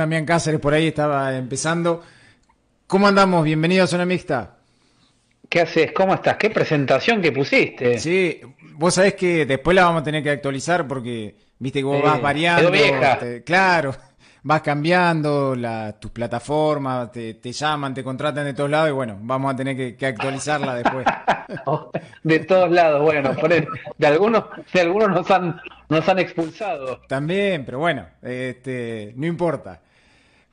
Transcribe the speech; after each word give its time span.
Damián 0.00 0.24
Cáceres 0.26 0.60
por 0.60 0.74
ahí 0.74 0.86
estaba 0.86 1.34
empezando. 1.36 2.04
¿Cómo 2.86 3.08
andamos? 3.08 3.42
Bienvenido 3.44 3.82
a 3.82 3.88
Zona 3.88 4.04
Mixta. 4.06 4.58
¿Qué 5.48 5.62
haces? 5.62 5.90
¿Cómo 5.90 6.14
estás? 6.14 6.36
¿Qué 6.36 6.50
presentación 6.50 7.20
que 7.20 7.32
pusiste? 7.32 7.98
Sí, 7.98 8.40
vos 8.74 8.94
sabés 8.94 9.14
que 9.14 9.44
después 9.44 9.74
la 9.74 9.86
vamos 9.86 10.02
a 10.02 10.04
tener 10.04 10.22
que 10.22 10.30
actualizar 10.30 10.86
porque 10.86 11.34
viste 11.58 11.80
que 11.80 11.84
vos 11.84 12.00
vas 12.00 12.22
variando. 12.22 12.70
vieja. 12.70 13.18
te- 13.18 13.42
claro, 13.42 13.92
vas 14.44 14.62
cambiando 14.62 15.56
la, 15.56 15.98
tus 15.98 16.12
plataformas, 16.12 17.10
te, 17.10 17.34
te 17.34 17.50
llaman, 17.50 17.92
te 17.92 18.04
contratan 18.04 18.44
de 18.44 18.54
todos 18.54 18.70
lados 18.70 18.90
y 18.90 18.92
bueno, 18.92 19.18
vamos 19.20 19.52
a 19.52 19.56
tener 19.56 19.76
que, 19.76 19.96
que 19.96 20.06
actualizarla 20.06 20.76
después. 20.76 21.04
De 22.22 22.40
todos 22.40 22.70
lados, 22.70 23.00
bueno, 23.02 23.34
por 23.34 23.50
el- 23.52 23.66
de 23.96 24.06
algunos, 24.06 24.44
de 24.72 24.80
algunos 24.80 25.08
nos 25.08 25.28
han, 25.30 25.58
nos 25.88 26.08
han 26.08 26.18
expulsado. 26.20 27.00
También, 27.08 27.64
pero 27.64 27.78
bueno, 27.80 28.06
este, 28.22 29.12
no 29.16 29.26
importa. 29.26 29.80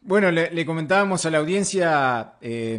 Bueno, 0.08 0.30
le, 0.30 0.52
le 0.52 0.66
comentábamos 0.68 1.26
a 1.26 1.32
la 1.32 1.40
audiencia, 1.40 2.34
eh, 2.40 2.78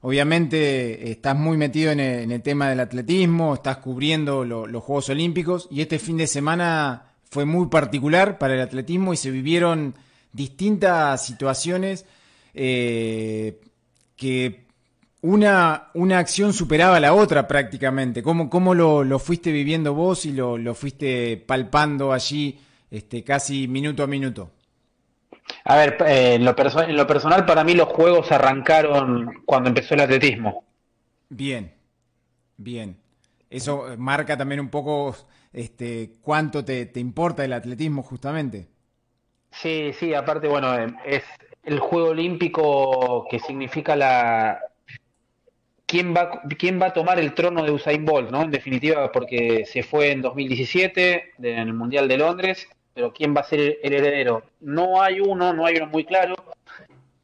obviamente 0.00 1.08
estás 1.12 1.36
muy 1.36 1.56
metido 1.56 1.92
en 1.92 2.00
el, 2.00 2.20
en 2.24 2.32
el 2.32 2.42
tema 2.42 2.68
del 2.68 2.80
atletismo, 2.80 3.54
estás 3.54 3.76
cubriendo 3.76 4.44
lo- 4.44 4.66
los 4.66 4.82
Juegos 4.82 5.08
Olímpicos 5.08 5.68
y 5.70 5.82
este 5.82 6.00
fin 6.00 6.16
de 6.16 6.26
semana 6.26 7.12
fue 7.30 7.44
muy 7.44 7.68
particular 7.68 8.38
para 8.38 8.54
el 8.54 8.60
atletismo 8.60 9.12
y 9.12 9.16
se 9.16 9.30
vivieron 9.30 9.94
distintas 10.32 11.24
situaciones 11.24 12.04
eh, 12.54 13.60
que 14.16 14.66
una, 15.22 15.90
una 15.94 16.18
acción 16.18 16.52
superaba 16.52 16.96
a 16.96 17.00
la 17.00 17.14
otra 17.14 17.46
prácticamente. 17.46 18.20
¿Cómo, 18.20 18.50
cómo 18.50 18.74
lo, 18.74 19.04
lo 19.04 19.20
fuiste 19.20 19.52
viviendo 19.52 19.94
vos 19.94 20.26
y 20.26 20.32
lo, 20.32 20.58
lo 20.58 20.74
fuiste 20.74 21.36
palpando 21.36 22.12
allí 22.12 22.58
este, 22.90 23.22
casi 23.22 23.68
minuto 23.68 24.02
a 24.02 24.08
minuto? 24.08 24.50
A 25.64 25.76
ver, 25.76 25.96
eh, 26.06 26.34
en, 26.34 26.44
lo 26.44 26.54
en 26.58 26.96
lo 26.96 27.06
personal, 27.06 27.46
para 27.46 27.62
mí 27.62 27.74
los 27.74 27.88
juegos 27.88 28.32
arrancaron 28.32 29.42
cuando 29.46 29.68
empezó 29.68 29.94
el 29.94 30.00
atletismo. 30.00 30.64
Bien, 31.30 31.74
bien. 32.58 32.98
Eso 33.50 33.92
eh, 33.92 33.96
marca 33.98 34.36
también 34.38 34.60
un 34.60 34.70
poco 34.70 35.16
este, 35.52 36.12
cuánto 36.22 36.64
te, 36.64 36.86
te 36.86 37.00
importa 37.00 37.44
el 37.44 37.52
atletismo 37.54 38.02
justamente. 38.04 38.68
Sí, 39.50 39.92
sí, 39.98 40.14
aparte, 40.14 40.48
bueno, 40.48 40.74
eh, 40.78 40.86
es 41.04 41.24
el 41.62 41.80
Juego 41.80 42.10
Olímpico 42.10 43.26
que 43.30 43.38
significa 43.40 43.96
la... 43.96 44.60
¿Quién 45.90 46.14
va, 46.14 46.42
quién 46.58 46.80
va 46.80 46.86
a 46.88 46.92
tomar 46.92 47.18
el 47.18 47.34
trono 47.34 47.62
de 47.64 47.70
Usain 47.72 48.04
Bolt, 48.04 48.30
¿no? 48.30 48.42
En 48.42 48.50
definitiva, 48.50 49.10
porque 49.10 49.64
se 49.64 49.82
fue 49.82 50.10
en 50.12 50.20
2017 50.22 51.32
de- 51.38 51.52
en 51.52 51.58
el 51.68 51.72
Mundial 51.74 52.06
de 52.08 52.18
Londres, 52.18 52.68
pero 52.98 53.12
¿quién 53.12 53.32
va 53.32 53.42
a 53.42 53.44
ser 53.44 53.60
el, 53.80 53.92
heredero? 53.92 54.42
No 54.58 55.00
hay 55.00 55.20
uno, 55.20 55.52
no 55.52 55.64
hay 55.64 55.76
uno 55.76 55.86
muy 55.86 56.04
claro. 56.04 56.34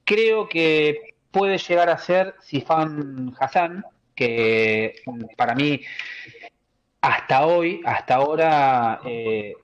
Creo 0.05 0.49
que 0.49 1.15
puede 1.33 1.59
llegar 1.59 1.91
a 1.91 1.99
ser 1.99 2.37
Sifan 2.43 3.35
Hassan, 3.41 3.85
que 4.15 4.95
mm, 5.05 5.25
para 5.37 5.57
mí 5.57 5.81
hasta 7.01 7.45
hoy, 7.45 7.81
hasta 7.85 8.15
ahora, 8.15 9.01
eh, 9.05 9.55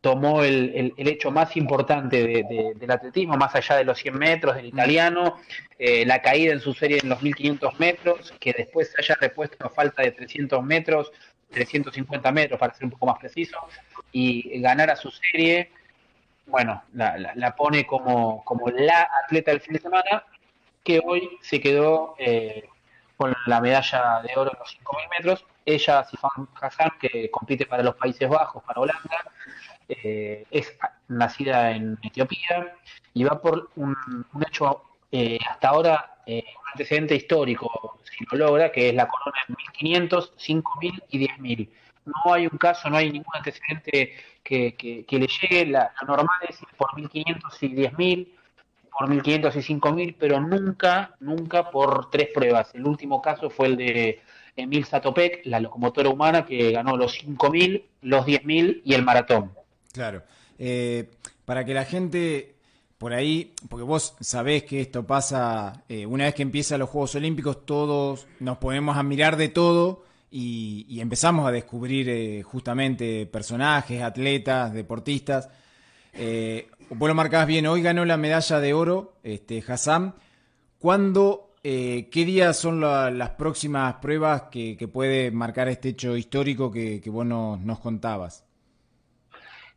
tomó 0.00 0.44
el, 0.44 0.94
el- 0.96 1.08
hecho 1.08 1.32
más 1.32 1.56
importante 1.56 2.18
de- 2.24 2.44
de- 2.48 2.72
del 2.76 2.90
atletismo, 2.92 3.36
más 3.36 3.52
allá 3.56 3.74
de 3.74 3.84
los 3.84 3.98
100 3.98 4.16
metros 4.16 4.54
del 4.54 4.66
italiano, 4.66 5.40
eh, 5.80 6.06
la 6.06 6.22
caída 6.22 6.52
en 6.52 6.60
su 6.60 6.74
serie 6.74 7.00
en 7.02 7.08
los 7.08 7.20
1500 7.22 7.78
metros, 7.80 8.32
que 8.38 8.52
después 8.56 8.94
haya 8.96 9.16
repuesto 9.20 9.66
a 9.66 9.68
falta 9.68 10.02
de 10.02 10.12
300 10.12 10.62
metros, 10.62 11.10
350 11.50 12.30
metros 12.32 12.58
para 12.60 12.74
ser 12.74 12.84
un 12.84 12.90
poco 12.92 13.06
más 13.06 13.18
preciso, 13.18 13.58
y 14.12 14.60
ganar 14.60 14.90
a 14.90 14.96
su 14.96 15.10
serie, 15.10 15.70
bueno, 16.46 16.82
la, 16.94 17.16
la- 17.18 17.34
la 17.34 17.54
pone 17.56 17.86
como, 17.86 18.44
como 18.44 18.68
la 18.68 19.08
atleta 19.24 19.50
del 19.52 19.60
fin 19.60 19.74
de 19.74 19.80
semana, 19.80 20.24
que 20.84 21.00
hoy 21.04 21.28
se 21.42 21.60
quedó 21.60 22.14
eh, 22.18 22.68
con 23.16 23.34
la 23.46 23.60
medalla 23.60 24.22
de 24.22 24.32
oro 24.36 24.50
en 24.52 24.58
los 24.58 24.70
5000 24.70 25.08
metros. 25.10 25.44
Ella, 25.66 26.04
Sifan 26.04 26.48
Hassan, 26.60 26.90
que 27.00 27.30
compite 27.30 27.66
para 27.66 27.82
los 27.82 27.94
Países 27.96 28.28
Bajos, 28.28 28.62
para 28.64 28.80
Holanda, 28.80 29.24
eh, 29.88 30.46
es 30.50 30.76
nacida 31.08 31.72
en 31.72 31.98
Etiopía 32.02 32.74
y 33.12 33.24
va 33.24 33.40
por 33.40 33.70
un, 33.76 33.96
un 34.32 34.42
hecho 34.46 34.82
eh, 35.12 35.38
hasta 35.48 35.68
ahora 35.68 36.19
eh, 36.38 36.44
un 36.46 36.68
antecedente 36.72 37.14
histórico, 37.16 37.98
si 38.04 38.24
lo 38.30 38.38
logra, 38.46 38.70
que 38.70 38.88
es 38.90 38.94
la 38.94 39.08
corona 39.08 39.38
en 39.48 39.54
1500, 39.56 40.32
5000 40.36 41.02
y 41.10 41.18
10000. 41.18 41.70
No 42.06 42.32
hay 42.32 42.46
un 42.46 42.56
caso, 42.58 42.88
no 42.90 42.96
hay 42.96 43.10
ningún 43.10 43.32
antecedente 43.34 44.14
que, 44.42 44.74
que- 44.74 45.04
que 45.04 45.18
le 45.18 45.26
llegue. 45.26 45.66
La, 45.66 45.92
lo 46.00 46.06
normal 46.08 46.38
es 46.48 46.58
por 46.76 46.94
1500 46.96 47.62
y 47.62 47.68
10000, 47.68 48.34
por 48.96 49.08
1500 49.08 49.56
y 49.56 49.62
5000, 49.62 50.16
pero 50.18 50.40
nunca, 50.40 51.14
nunca 51.20 51.70
por 51.70 52.10
tres 52.10 52.28
pruebas. 52.34 52.70
El 52.74 52.86
último 52.86 53.20
caso 53.22 53.50
fue 53.50 53.66
el 53.68 53.76
de 53.76 54.20
Emil 54.56 54.84
Satopek, 54.84 55.42
la 55.44 55.60
locomotora 55.60 56.08
humana, 56.10 56.44
que 56.44 56.72
ganó 56.72 56.96
los 56.96 57.12
5000, 57.12 57.84
los 58.02 58.24
10000 58.26 58.82
y 58.84 58.94
el 58.94 59.02
maratón. 59.04 59.52
Claro. 59.92 60.22
Eh, 60.58 61.08
para 61.44 61.64
que 61.64 61.74
la 61.74 61.84
gente 61.84 62.54
por 63.00 63.14
ahí, 63.14 63.54
porque 63.70 63.82
vos 63.82 64.14
sabés 64.20 64.64
que 64.64 64.82
esto 64.82 65.06
pasa, 65.06 65.84
eh, 65.88 66.04
una 66.04 66.24
vez 66.24 66.34
que 66.34 66.42
empiezan 66.42 66.80
los 66.80 66.90
Juegos 66.90 67.14
Olímpicos, 67.14 67.64
todos 67.64 68.26
nos 68.40 68.58
ponemos 68.58 68.98
a 68.98 69.02
mirar 69.02 69.38
de 69.38 69.48
todo 69.48 70.04
y, 70.30 71.00
empezamos 71.00 71.48
a 71.48 71.50
descubrir 71.50 72.10
eh, 72.10 72.42
justamente 72.42 73.24
personajes, 73.24 74.02
atletas, 74.02 74.74
deportistas. 74.74 75.48
Eh, 76.12 76.68
vos 76.90 77.08
lo 77.08 77.14
marcabas 77.14 77.46
bien, 77.46 77.66
hoy 77.68 77.80
ganó 77.80 78.04
la 78.04 78.18
medalla 78.18 78.60
de 78.60 78.74
oro 78.74 79.14
este, 79.22 79.64
Hassan. 79.66 80.14
¿Cuándo, 80.78 81.54
eh, 81.64 82.10
qué 82.12 82.26
días 82.26 82.58
son 82.58 82.82
la- 82.82 83.10
las 83.10 83.30
próximas 83.30 83.94
pruebas 83.94 84.42
que, 84.50 84.76
puede 84.92 85.30
marcar 85.30 85.68
este 85.68 85.88
hecho 85.88 86.18
histórico 86.18 86.70
que, 86.70 87.02
vos 87.06 87.24
nos, 87.24 87.78
contabas? 87.78 88.44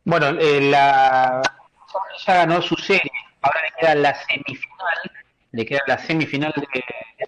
Bueno, 0.04 0.30
la 0.30 1.40
ella 2.18 2.34
ganó 2.34 2.62
su 2.62 2.76
serie, 2.76 3.10
ahora 3.42 3.60
le 3.62 3.68
queda 3.78 3.94
la 3.94 4.14
semifinal, 4.14 4.98
le 5.52 5.66
queda 5.66 5.80
la 5.86 5.98
semifinal 5.98 6.52
de, 6.56 7.26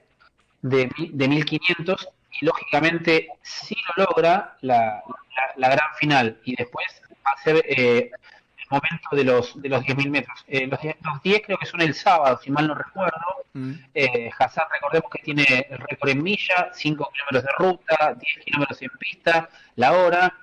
de, 0.62 0.90
de 1.12 1.28
1500 1.28 2.08
y 2.40 2.44
lógicamente 2.44 3.28
si 3.42 3.74
lo 3.96 4.04
logra 4.04 4.56
la, 4.62 5.02
la- 5.36 5.52
la 5.56 5.68
gran 5.68 5.94
final 5.98 6.40
y 6.44 6.56
después 6.56 6.86
va 7.26 7.30
a 7.32 7.42
ser 7.42 7.56
eh, 7.66 8.10
el 8.58 8.66
momento 8.70 9.08
de 9.12 9.24
los 9.24 9.60
de 9.62 9.68
los 9.68 9.82
10.000 9.84 10.10
metros. 10.10 10.44
Eh, 10.48 10.66
los, 10.66 10.80
10 10.80 10.96
los 11.02 11.22
10 11.22 11.42
creo 11.46 11.58
que 11.58 11.66
son 11.66 11.80
el 11.82 11.94
sábado, 11.94 12.38
si 12.42 12.50
mal 12.50 12.66
no 12.66 12.74
recuerdo. 12.74 13.18
Mm. 13.52 13.72
Eh, 13.94 14.30
Hassan, 14.38 14.64
recordemos 14.70 15.10
que 15.10 15.22
tiene 15.22 15.66
el 15.70 15.78
récord 15.78 16.10
en 16.10 16.22
milla, 16.22 16.70
5 16.74 17.10
kilómetros 17.12 17.42
de 17.44 17.50
ruta, 17.58 18.14
10 18.14 18.44
kilómetros 18.44 18.82
en 18.82 18.90
pista, 18.98 19.48
la 19.76 19.92
hora 19.92 20.34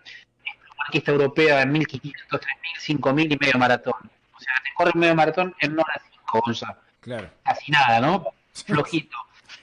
marquista 0.86 1.12
europea 1.12 1.62
en 1.62 1.72
1500, 1.72 2.40
3000, 2.40 2.72
5000 2.80 3.32
y 3.32 3.38
medio 3.38 3.60
maratón. 3.60 3.94
O 4.36 4.40
sea, 4.40 4.54
te 4.64 4.70
corre 4.76 4.92
medio 4.96 5.16
maratón 5.16 5.56
en 5.60 5.74
una 5.74 5.84
hora 5.84 6.02
5, 6.12 6.42
Gonza. 6.46 6.78
Claro. 7.02 7.30
Casi 7.44 7.72
nada, 7.72 8.00
¿no? 8.00 8.28
Flojito. 8.54 9.18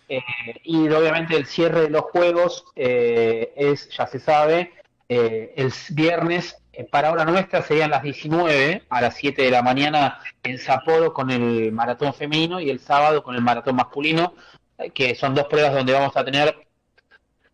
Eh, 0.09 0.23
y 0.65 0.89
obviamente 0.89 1.37
el 1.37 1.47
cierre 1.47 1.83
de 1.83 1.91
los 1.91 2.03
juegos 2.03 2.65
eh, 2.75 3.53
es, 3.57 3.89
ya 3.91 4.07
se 4.07 4.19
sabe, 4.19 4.73
eh, 5.13 5.55
el 5.57 5.73
viernes, 5.91 6.57
eh, 6.73 6.85
para 6.85 7.11
hora 7.11 7.25
nuestra 7.25 7.63
serían 7.63 7.91
las 7.91 8.05
19 8.05 8.85
a 8.89 9.01
las 9.01 9.17
7 9.17 9.43
de 9.43 9.51
la 9.51 9.61
mañana 9.61 10.21
en 10.45 10.57
Sapporo 10.57 11.13
con 11.13 11.33
el 11.33 11.73
maratón 11.73 12.15
femenino 12.15 12.61
y 12.61 12.71
el 12.71 12.79
sábado 12.79 13.25
con 13.25 13.35
el 13.35 13.43
maratón 13.43 13.75
masculino, 13.75 14.35
eh, 14.79 14.91
que 14.91 15.17
son 15.17 15.35
dos 15.35 15.49
pruebas 15.49 15.75
donde 15.75 15.95
vamos 15.95 16.17
a 16.17 16.25
tener 16.25 16.57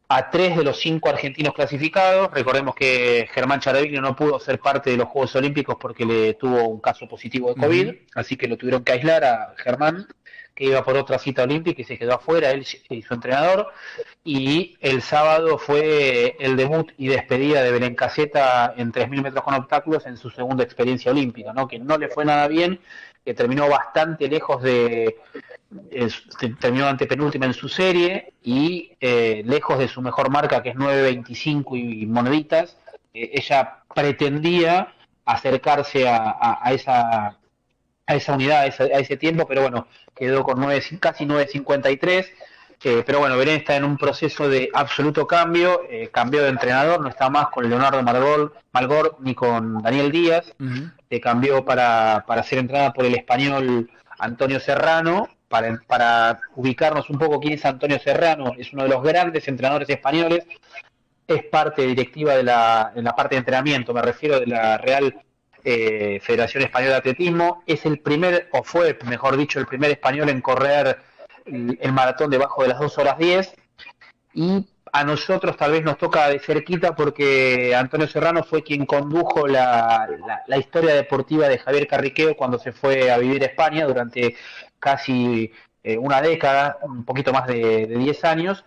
a 0.09 0.31
tres 0.31 0.57
de 0.57 0.65
los 0.65 0.79
cinco 0.79 1.09
argentinos 1.09 1.55
clasificados. 1.55 2.31
Recordemos 2.33 2.75
que 2.75 3.29
Germán 3.33 3.61
Charaviglio 3.61 4.01
no 4.01 4.15
pudo 4.15 4.39
ser 4.39 4.61
parte 4.61 4.91
de 4.91 4.97
los 4.97 5.09
Juegos 5.09 5.35
Olímpicos 5.37 5.77
porque 5.81 6.05
le 6.05 6.35
tuvo 6.35 6.69
un 6.69 6.81
caso 6.81 7.09
positivo 7.09 7.53
de 7.53 7.61
COVID, 7.61 7.95
así 8.15 8.37
que 8.37 8.49
lo 8.49 8.57
tuvieron 8.57 8.85
que 8.85 8.93
aislar 8.93 9.25
a 9.25 9.55
Germán, 9.57 10.07
que 10.55 10.65
iba 10.65 10.83
por 10.85 10.97
otra 10.97 11.19
cita 11.19 11.43
olímpica 11.43 11.83
y 11.83 11.85
se 11.85 11.99
quedó 11.99 12.15
afuera, 12.15 12.51
él 12.51 12.67
y 12.89 13.03
su 13.03 13.15
entrenador. 13.15 13.69
Y 14.25 14.77
el 14.81 15.03
sábado 15.03 15.59
fue 15.59 16.37
el 16.39 16.57
debut 16.57 16.93
y 16.97 17.09
despedida 17.09 17.63
de 17.63 17.73
Belén 17.73 17.95
Caseta 17.95 18.75
en 18.77 18.93
3.000 18.93 19.23
metros 19.23 19.45
con 19.45 19.55
obstáculos 19.55 20.07
en 20.07 20.17
su 20.17 20.31
segunda 20.31 20.65
experiencia 20.65 21.11
olímpica, 21.11 21.53
¿no? 21.53 21.67
que 21.69 21.79
no 21.79 21.99
le 21.99 22.09
fue 22.09 22.25
nada 22.25 22.49
bien, 22.49 22.81
que 23.25 23.35
terminó 23.35 23.69
bastante 23.69 24.29
lejos 24.29 24.63
de, 24.63 25.17
es- 25.91 26.23
terminó 26.61 26.87
antepenúltima 26.87 27.47
en 27.47 27.55
su 27.55 27.69
serie 27.69 28.33
y 28.43 28.93
eh, 29.01 29.43
lejos 29.45 29.79
de 29.79 29.89
su 29.89 30.01
mejor 30.03 30.31
marca 30.31 30.63
que 30.63 30.71
es 30.71 30.77
9.25 30.77 31.77
y 31.77 32.07
moneditas, 32.07 32.77
eh, 33.15 33.31
ella 33.35 33.79
pretendía 33.95 34.95
acercarse 35.25 36.09
a, 36.09 36.17
a- 36.17 36.59
a 36.63 36.73
esa 36.73 37.37
a 38.09 38.15
esa 38.15 38.35
unidad, 38.35 38.61
a 38.61 38.67
ese, 38.67 38.85
a 38.85 38.99
ese 39.01 39.17
tiempo, 39.17 39.47
pero 39.49 39.63
bueno, 39.63 39.89
quedó 40.15 40.45
con 40.45 40.61
9, 40.61 40.81
casi 41.01 41.27
9.53. 41.27 42.27
Eh, 42.85 43.03
pero 43.05 43.19
bueno, 43.19 43.37
Belén 43.37 43.57
está 43.57 43.75
en 43.75 43.83
un 43.85 43.97
proceso 43.97 44.49
de 44.49 44.69
absoluto 44.73 45.27
cambio, 45.27 45.81
eh, 45.91 46.09
cambió 46.13 46.43
de 46.45 46.51
entrenador, 46.51 47.01
no 47.01 47.09
está 47.09 47.29
más 47.31 47.49
con 47.49 47.69
Leonardo 47.69 48.01
Malgor, 48.05 48.55
Malgor 48.71 49.17
ni 49.21 49.35
con 49.35 49.83
Daniel 49.83 50.13
Díaz, 50.13 50.53
uh 50.61 51.21
cambió 51.21 51.65
para, 51.65 52.25
para 52.29 52.43
ser 52.45 52.59
entrenada 52.61 52.93
por 52.93 53.07
el 53.07 53.15
español 53.17 53.91
Antonio 54.19 54.61
Serrano, 54.61 55.29
para, 55.49 55.81
para 55.87 56.41
ubicarnos 56.57 57.09
un 57.11 57.19
poco 57.19 57.41
quién 57.41 57.55
es 57.55 57.65
Antonio 57.65 57.99
Serrano, 57.99 58.53
es 58.59 58.73
uno 58.73 58.85
de 58.85 58.89
los 58.89 59.03
grandes 59.03 59.47
entrenadores 59.49 59.89
españoles, 59.89 60.47
es 61.27 61.45
parte 61.45 61.87
directiva 61.87 62.35
de 62.35 62.43
la, 62.43 62.93
en 62.95 63.05
la 63.05 63.15
parte 63.15 63.35
de 63.35 63.41
entrenamiento, 63.41 63.93
me 63.93 64.03
refiero 64.03 64.41
de 64.41 64.47
la 64.47 64.79
Real 64.79 65.15
eh, 65.65 66.21
Federación 66.23 66.63
Española 66.63 66.93
de 66.93 66.99
Atletismo, 66.99 67.63
es 67.67 67.85
el 67.87 67.99
primer, 67.99 68.49
o 68.53 68.63
fue, 68.63 68.97
mejor 69.05 69.37
dicho, 69.37 69.59
el 69.59 69.67
primer 69.67 69.91
español 69.91 70.29
en 70.29 70.41
correr 70.41 70.99
el, 71.47 71.93
maratón 71.93 72.31
debajo 72.31 72.63
de 72.63 72.69
las 72.69 72.79
2 72.79 72.99
horas 72.99 73.19
10 73.19 73.55
y 74.35 74.67
a 74.93 75.05
nosotros 75.05 75.57
tal 75.57 75.73
vez 75.73 75.83
nos 75.83 75.99
toca 75.99 76.29
de 76.29 76.39
cerquita 76.39 76.95
porque 76.95 77.75
Antonio 77.75 78.07
Serrano 78.07 78.43
fue 78.45 78.63
quien 78.63 78.87
condujo 78.87 79.47
la, 79.47 80.09
la, 80.47 80.59
historia 80.59 80.95
deportiva 80.95 81.49
de 81.49 81.59
Javier 81.59 81.87
Carriqueo 81.87 82.37
cuando 82.37 82.59
se 82.59 82.73
fue 82.73 83.11
a 83.11 83.19
vivir 83.19 83.43
a 83.43 83.47
España 83.47 83.87
durante 83.87 84.37
casi 84.79 85.53
eh, 85.83 85.97
una 85.99 86.21
década, 86.21 86.79
un 86.83 87.05
poquito 87.05 87.33
más 87.33 87.47
de, 87.47 87.87
de 87.87 87.97
10 87.99 88.25
años. 88.25 88.65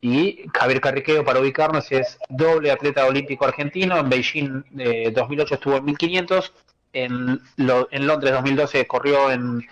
Y 0.00 0.44
Javier 0.54 0.80
Carriqueo, 0.80 1.24
para 1.24 1.40
ubicarnos, 1.40 1.90
es 1.90 2.18
doble 2.28 2.70
atleta 2.70 3.06
olímpico 3.06 3.44
argentino. 3.44 3.98
En 3.98 4.08
Beijing 4.08 4.64
eh, 4.78 5.10
2008 5.12 5.54
estuvo 5.54 5.76
en 5.76 5.84
1500. 5.84 6.52
En, 6.92 7.40
en 7.58 8.06
Londres 8.06 8.32
2012 8.32 8.86
corrió 8.86 9.30
en 9.30 9.66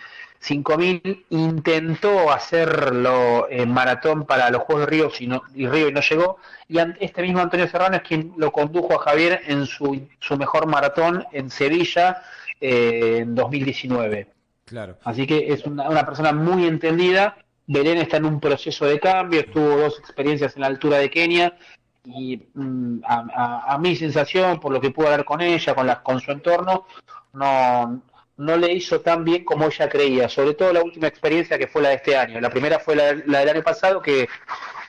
5000 0.44 1.24
intentó 1.30 2.30
hacerlo 2.30 3.46
en 3.48 3.72
maratón 3.72 4.26
para 4.26 4.50
los 4.50 4.62
Juegos 4.62 4.84
de 4.84 4.90
Río 4.90 5.10
y, 5.18 5.26
no, 5.26 5.42
y 5.54 5.66
Río 5.66 5.88
y 5.88 5.92
no 5.92 6.02
llegó 6.02 6.36
y 6.68 6.78
este 7.00 7.22
mismo 7.22 7.40
Antonio 7.40 7.66
Serrano 7.66 7.96
es 7.96 8.02
quien 8.02 8.34
lo 8.36 8.52
condujo 8.52 8.94
a 8.94 9.04
Javier 9.04 9.40
en 9.46 9.64
su, 9.64 10.06
su 10.20 10.36
mejor 10.36 10.66
maratón 10.66 11.24
en 11.32 11.48
Sevilla 11.48 12.22
eh, 12.60 13.20
en 13.22 13.34
2019 13.34 14.33
claro 14.64 14.98
así 15.04 15.26
que 15.26 15.52
es 15.52 15.64
una, 15.64 15.88
una, 15.88 16.04
persona 16.04 16.32
muy 16.32 16.66
entendida 16.66 17.36
Belén 17.66 17.98
está 17.98 18.18
en 18.18 18.26
un 18.26 18.40
proceso 18.40 18.86
de 18.86 19.00
cambio 19.00 19.44
tuvo 19.46 19.76
dos 19.76 19.98
experiencias 19.98 20.54
en 20.54 20.62
la 20.62 20.68
altura 20.68 20.98
de 20.98 21.10
Kenia 21.10 21.56
y 22.04 22.48
mm, 22.54 23.00
a, 23.06 23.74
a, 23.74 23.78
mi 23.78 23.96
sensación 23.96 24.60
por 24.60 24.72
lo 24.72 24.80
que 24.80 24.90
pude 24.90 25.06
hablar 25.06 25.24
con 25.24 25.40
ella 25.40 25.74
con, 25.74 25.86
la, 25.86 26.02
con 26.02 26.20
su 26.20 26.30
entorno 26.32 26.86
no 27.32 28.02
no 28.36 28.56
le 28.56 28.72
hizo 28.72 29.00
tan 29.00 29.24
bien 29.24 29.44
como 29.44 29.66
ella 29.66 29.88
creía, 29.88 30.28
sobre 30.28 30.54
todo 30.54 30.72
la 30.72 30.82
última 30.82 31.06
experiencia 31.06 31.58
que 31.58 31.68
fue 31.68 31.82
la 31.82 31.90
de 31.90 31.94
este 31.96 32.16
año. 32.16 32.40
La 32.40 32.50
primera 32.50 32.78
fue 32.78 32.96
la, 32.96 33.12
del 33.12 33.48
año 33.48 33.62
pasado, 33.62 34.02
que 34.02 34.28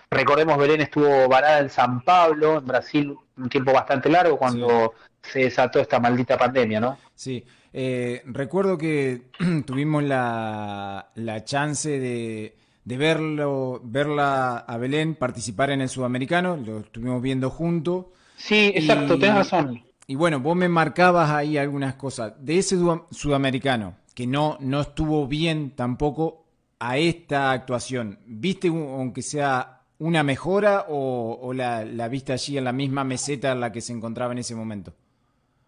recordemos 0.09 0.57
Belén 0.57 0.81
estuvo 0.81 1.27
varada 1.27 1.59
en 1.59 1.69
San 1.69 2.01
Pablo, 2.01 2.57
en 2.57 2.65
Brasil, 2.65 3.15
un 3.37 3.49
tiempo 3.49 3.71
bastante 3.71 4.09
largo 4.09 4.37
cuando 4.37 4.93
se 5.21 5.39
desató 5.39 5.79
esta 5.79 5.99
maldita 5.99 6.37
pandemia, 6.37 6.79
¿no? 6.79 6.97
Sí, 7.13 7.43
eh, 7.77 8.21
recuerdo 8.25 8.77
que 8.77 9.23
tuvimos 9.65 10.01
la, 10.01 11.11
la 11.15 11.43
chance 11.43 11.99
de, 11.99 12.55
de 12.85 12.97
verlo, 12.97 13.81
verla 13.83 14.59
a 14.59 14.77
Belén 14.77 15.15
participar 15.15 15.71
en 15.71 15.81
el 15.81 15.89
sudamericano, 15.89 16.55
lo 16.55 16.79
estuvimos 16.79 17.21
viendo 17.21 17.49
juntos. 17.49 18.05
Sí, 18.37 18.71
exacto, 18.73 19.19
tenés 19.19 19.35
razón. 19.35 19.83
Y 20.07 20.15
bueno, 20.15 20.39
vos 20.39 20.55
me 20.55 20.69
marcabas 20.69 21.31
ahí 21.31 21.57
algunas 21.57 21.95
cosas. 21.95 22.33
De 22.39 22.59
ese 22.59 22.77
sudamericano, 23.11 23.97
que 24.13 24.25
no, 24.25 24.55
no 24.61 24.79
estuvo 24.79 25.27
bien 25.27 25.71
tampoco 25.71 26.45
a 26.79 26.97
esta 26.97 27.51
actuación, 27.51 28.19
¿viste 28.25 28.69
aunque 28.69 29.21
sea 29.21 29.81
una 29.99 30.23
mejora 30.23 30.85
o, 30.87 31.39
o 31.41 31.51
la, 31.51 31.83
la, 31.83 32.07
viste 32.07 32.31
allí 32.31 32.57
en 32.57 32.63
la 32.63 32.71
misma 32.71 33.03
meseta 33.03 33.51
en 33.51 33.59
la 33.59 33.73
que 33.73 33.81
se 33.81 33.91
encontraba 33.91 34.31
en 34.31 34.37
ese 34.37 34.55
momento? 34.55 34.93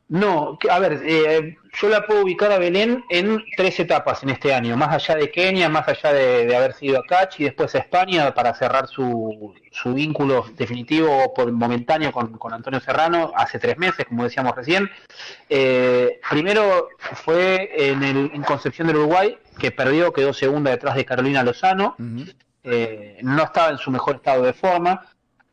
No, 0.10 0.58
a 0.70 0.80
ver, 0.80 1.02
eh, 1.04 1.58
yo 1.74 1.90
la 1.90 2.06
puedo 2.06 2.24
ubicar 2.24 2.50
a 2.54 2.58
Belén 2.58 3.04
en 3.10 3.44
tres 3.58 3.78
etapas 3.82 4.24
en 4.24 4.30
este 4.30 4.54
año, 4.54 4.78
más 4.78 4.94
allá 4.94 5.16
de 5.16 5.30
Kenia, 5.30 5.68
más 5.68 5.86
allá 5.90 6.14
de, 6.14 6.56
haber 6.56 6.74
sido 6.74 7.00
a 7.00 7.04
Catch 7.04 7.42
y 7.42 7.44
después 7.44 7.76
a 7.76 7.80
España 7.80 8.34
para 8.34 8.54
cerrar 8.54 8.88
su, 8.88 9.54
su 9.70 9.94
vínculo 9.94 10.46
definitivo 10.56 11.34
por 11.34 11.52
momentáneo 11.52 12.14
con, 12.14 12.54
Antonio 12.54 12.80
Serrano 12.80 13.34
hace 13.36 13.60
tres 13.60 13.78
meses, 13.78 14.06
como 14.06 14.24
decíamos 14.24 14.56
recién. 14.56 14.90
Eh, 15.50 16.22
primero 16.30 16.88
fue 16.98 17.70
en, 17.76 18.02
el, 18.02 18.32
en 18.34 18.44
Concepción 18.44 18.88
del 18.88 18.98
Uruguay, 18.98 19.38
que 19.60 19.72
perdió, 19.72 20.14
quedó 20.14 20.32
segunda 20.32 20.72
detrás 20.72 20.96
de 20.96 21.04
Carolina 21.04 21.44
Lozano, 21.44 21.98
eh, 22.64 23.18
no 23.24 23.44
estaba 23.44 23.72
en 23.72 23.78
su 23.78 23.92
mejor 23.92 24.16
estado 24.16 24.44
de 24.44 24.54
forma. 24.54 25.06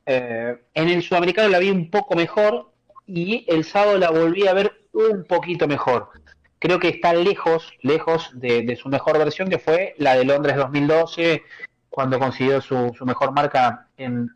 en 0.07 0.61
el 0.75 1.03
sudamericano 1.03 1.49
la 1.49 1.59
vi 1.59 1.71
un 1.71 1.91
poco 1.91 2.15
mejor, 2.15 2.74
y 3.07 3.45
el 3.49 3.65
sábado 3.65 3.99
la 3.99 4.11
volví 4.11 4.47
a 4.47 4.55
ver 4.55 4.73
un 4.93 5.25
poquito 5.25 5.67
mejor. 5.67 6.11
Creo 6.59 6.79
que 6.79 6.89
está 6.89 7.13
lejos, 7.13 7.73
lejos 7.83 8.31
de, 8.35 8.77
su 8.81 8.89
mejor 8.89 9.19
versión, 9.19 9.49
que 9.49 9.59
fue 9.59 9.95
la 9.99 10.15
de 10.15 10.25
Londres 10.25 10.57
2012, 10.57 11.43
cuando 11.91 12.19
consiguió 12.19 12.61
su, 12.61 12.95
mejor 13.05 13.33
marca 13.33 13.89
en, 13.97 14.31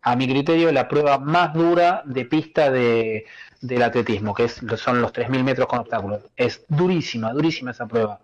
a 0.00 0.16
mi 0.16 0.26
criterio, 0.26 0.72
la 0.72 0.88
prueba 0.88 1.18
más 1.18 1.52
dura 1.52 2.02
de 2.06 2.24
pista 2.24 2.70
de, 2.70 3.26
del 3.60 3.82
atletismo, 3.82 4.34
que 4.34 4.48
son 4.48 5.02
los 5.02 5.12
3.000 5.12 5.44
metros 5.44 5.66
con 5.68 5.80
obstáculos. 5.80 6.22
Es 6.36 6.64
durísima, 6.68 7.32
durísima 7.32 7.72
esa 7.72 7.86
prueba. 7.86 8.20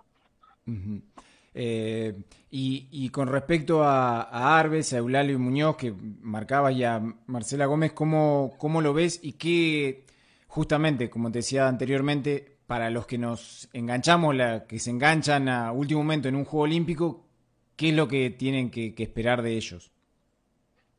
Eh, 1.55 2.15
y, 2.51 3.11
con 3.11 3.29
respecto 3.29 3.85
a, 3.85 4.23
a, 4.23 4.59
Arbes, 4.59 4.95
a 4.95 4.99
Eulalio 4.99 5.39
Muñoz, 5.39 5.77
que 5.77 5.93
marcaba 6.23 6.71
ya 6.71 7.03
Marcela 7.27 7.67
Gómez, 7.67 7.93
¿cómo, 7.93 8.55
¿cómo 8.59 8.81
lo 8.81 8.95
ves? 8.95 9.21
Y 9.23 9.33
qué, 9.33 10.07
justamente, 10.47 11.11
como 11.11 11.31
te 11.31 11.41
decía 11.41 11.69
anteriormente, 11.69 12.57
para 12.67 12.89
los 12.89 13.07
que 13.07 13.19
nos 13.19 13.69
enganchamos, 13.75 14.35
la, 14.35 14.65
que 14.67 14.79
se 14.79 14.91
enganchan 14.91 15.49
a 15.49 15.73
último 15.73 16.01
momento 16.03 16.29
en 16.29 16.37
un 16.37 16.47
Juego 16.47 16.65
Olímpico, 16.65 17.27
¿qué 17.77 17.91
es 17.91 17.95
lo 17.95 18.09
que 18.09 18.31
tienen 18.31 18.71
que, 18.71 18.95
esperar 18.97 19.43
de 19.43 19.53
ellos? 19.53 19.91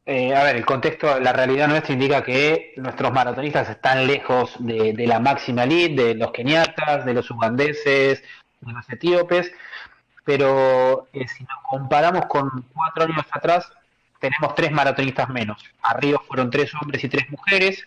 Eh, 0.05 0.35
a 0.35 0.43
ver, 0.43 0.55
el 0.55 0.65
contexto, 0.65 1.19
la 1.19 1.33
realidad 1.33 1.67
nuestra 1.67 1.93
indica 1.93 2.23
que 2.23 2.73
nuestros 2.77 3.11
maratonistas 3.11 3.69
están 3.69 4.05
lejos 4.05 4.55
de, 4.59 4.93
de 4.93 5.07
la 5.07 5.19
máxima 5.19 5.63
elite, 5.63 6.03
de 6.03 6.15
los 6.15 6.31
keniatas, 6.31 7.05
de 7.05 7.13
los 7.13 7.29
ugandeses, 7.31 8.23
de 8.61 8.71
los 8.71 8.89
etíopes 8.89 9.51
pero 10.29 11.07
eh, 11.11 11.27
si 11.27 11.43
nos 11.43 11.57
comparamos 11.67 12.27
con 12.27 12.63
cuatro 12.71 13.05
años 13.05 13.25
atrás, 13.31 13.67
tenemos 14.19 14.53
tres 14.53 14.71
maratonistas 14.71 15.27
menos. 15.29 15.59
Arriba 15.81 16.21
fueron 16.27 16.51
tres 16.51 16.71
hombres 16.79 17.03
y 17.03 17.09
tres 17.09 17.27
mujeres. 17.31 17.83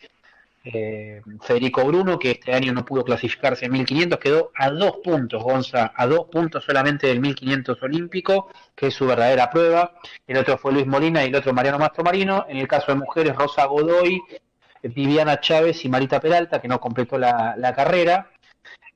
Eh, 0.64 1.22
Federico 1.40 1.84
Bruno, 1.84 2.18
que 2.18 2.32
este 2.32 2.52
año 2.52 2.72
no 2.72 2.84
pudo 2.84 3.04
clasificarse 3.04 3.66
en 3.66 3.72
1500, 3.72 4.18
quedó 4.18 4.50
a 4.56 4.70
dos 4.70 4.94
puntos, 5.04 5.40
Gonza, 5.40 5.92
a 5.94 6.04
dos 6.08 6.26
puntos 6.32 6.64
solamente 6.64 7.06
del 7.06 7.20
1500 7.20 7.80
olímpico, 7.80 8.50
que 8.74 8.88
es 8.88 8.94
su 8.94 9.06
verdadera 9.06 9.48
prueba. 9.48 9.94
El 10.26 10.38
otro 10.38 10.58
fue 10.58 10.72
Luis 10.72 10.86
Molina 10.88 11.24
y 11.24 11.28
el 11.28 11.36
otro 11.36 11.52
Mariano 11.52 11.78
Mastromarino. 11.78 12.46
En 12.48 12.56
el 12.56 12.66
caso 12.66 12.90
de 12.90 12.98
mujeres, 12.98 13.36
Rosa 13.36 13.66
Godoy, 13.66 14.20
Viviana 14.82 15.38
Chávez 15.38 15.84
y 15.84 15.88
Marita 15.88 16.18
Peralta, 16.18 16.60
que 16.60 16.66
no 16.66 16.80
completó 16.80 17.18
la, 17.18 17.72
carrera. 17.76 18.32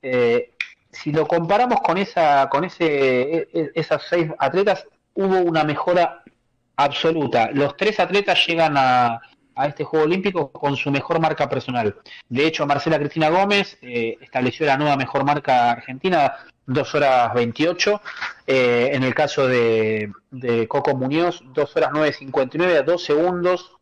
Eh, 0.03 0.56
si 1.03 1.13
lo 1.13 1.27
comparamos 1.27 1.81
con 1.81 1.99
esa, 1.99 2.49
con 2.49 2.65
ese, 2.65 2.87
e, 2.87 3.49
e, 3.53 3.71
esas 3.75 4.03
seis 4.09 4.31
atletas, 4.39 4.87
hubo 5.15 5.41
una 5.41 5.65
mejora 5.65 6.23
absoluta. 6.77 7.51
Los 7.53 7.77
tres 7.77 8.01
atletas 8.01 8.47
llegan 8.47 8.75
a, 8.77 9.21
este 9.67 9.85
Juego 9.85 10.05
Olímpico 10.05 10.53
con 10.53 10.77
su 10.77 10.91
mejor 10.91 11.19
marca 11.19 11.49
personal. 11.49 11.97
De 12.29 12.47
hecho, 12.47 12.67
Marcela 12.67 12.99
Cristina 12.99 13.31
Gómez 13.31 13.79
eh, 13.81 14.19
estableció 14.21 14.67
la 14.67 14.77
nueva 14.77 14.97
mejor 14.97 15.25
marca 15.25 15.71
argentina, 15.71 16.35
2 16.67 16.95
horas 16.95 17.33
28. 17.33 18.03
Eh, 18.47 18.91
en 18.93 19.03
el 19.03 19.15
caso 19.15 19.47
de, 19.47 20.13
de 20.31 20.69
Coco 20.69 20.95
Muñoz, 20.95 21.43
2 21.55 21.77
horas 21.77 21.91
9.59 21.91 22.79
a 22.79 22.83
2 22.83 23.03
segundos 23.03 23.76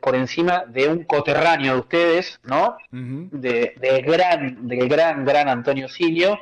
por, 0.00 0.14
encima 0.14 0.64
de 0.66 0.88
un 0.88 1.04
coterráneo 1.04 1.74
de 1.74 1.80
ustedes, 1.80 2.40
¿no? 2.44 2.78
de, 2.90 3.74
gran, 4.06 4.66
del 4.66 4.88
gran, 4.88 5.24
gran 5.26 5.48
Antonio 5.50 5.86
Silio. 5.86 6.40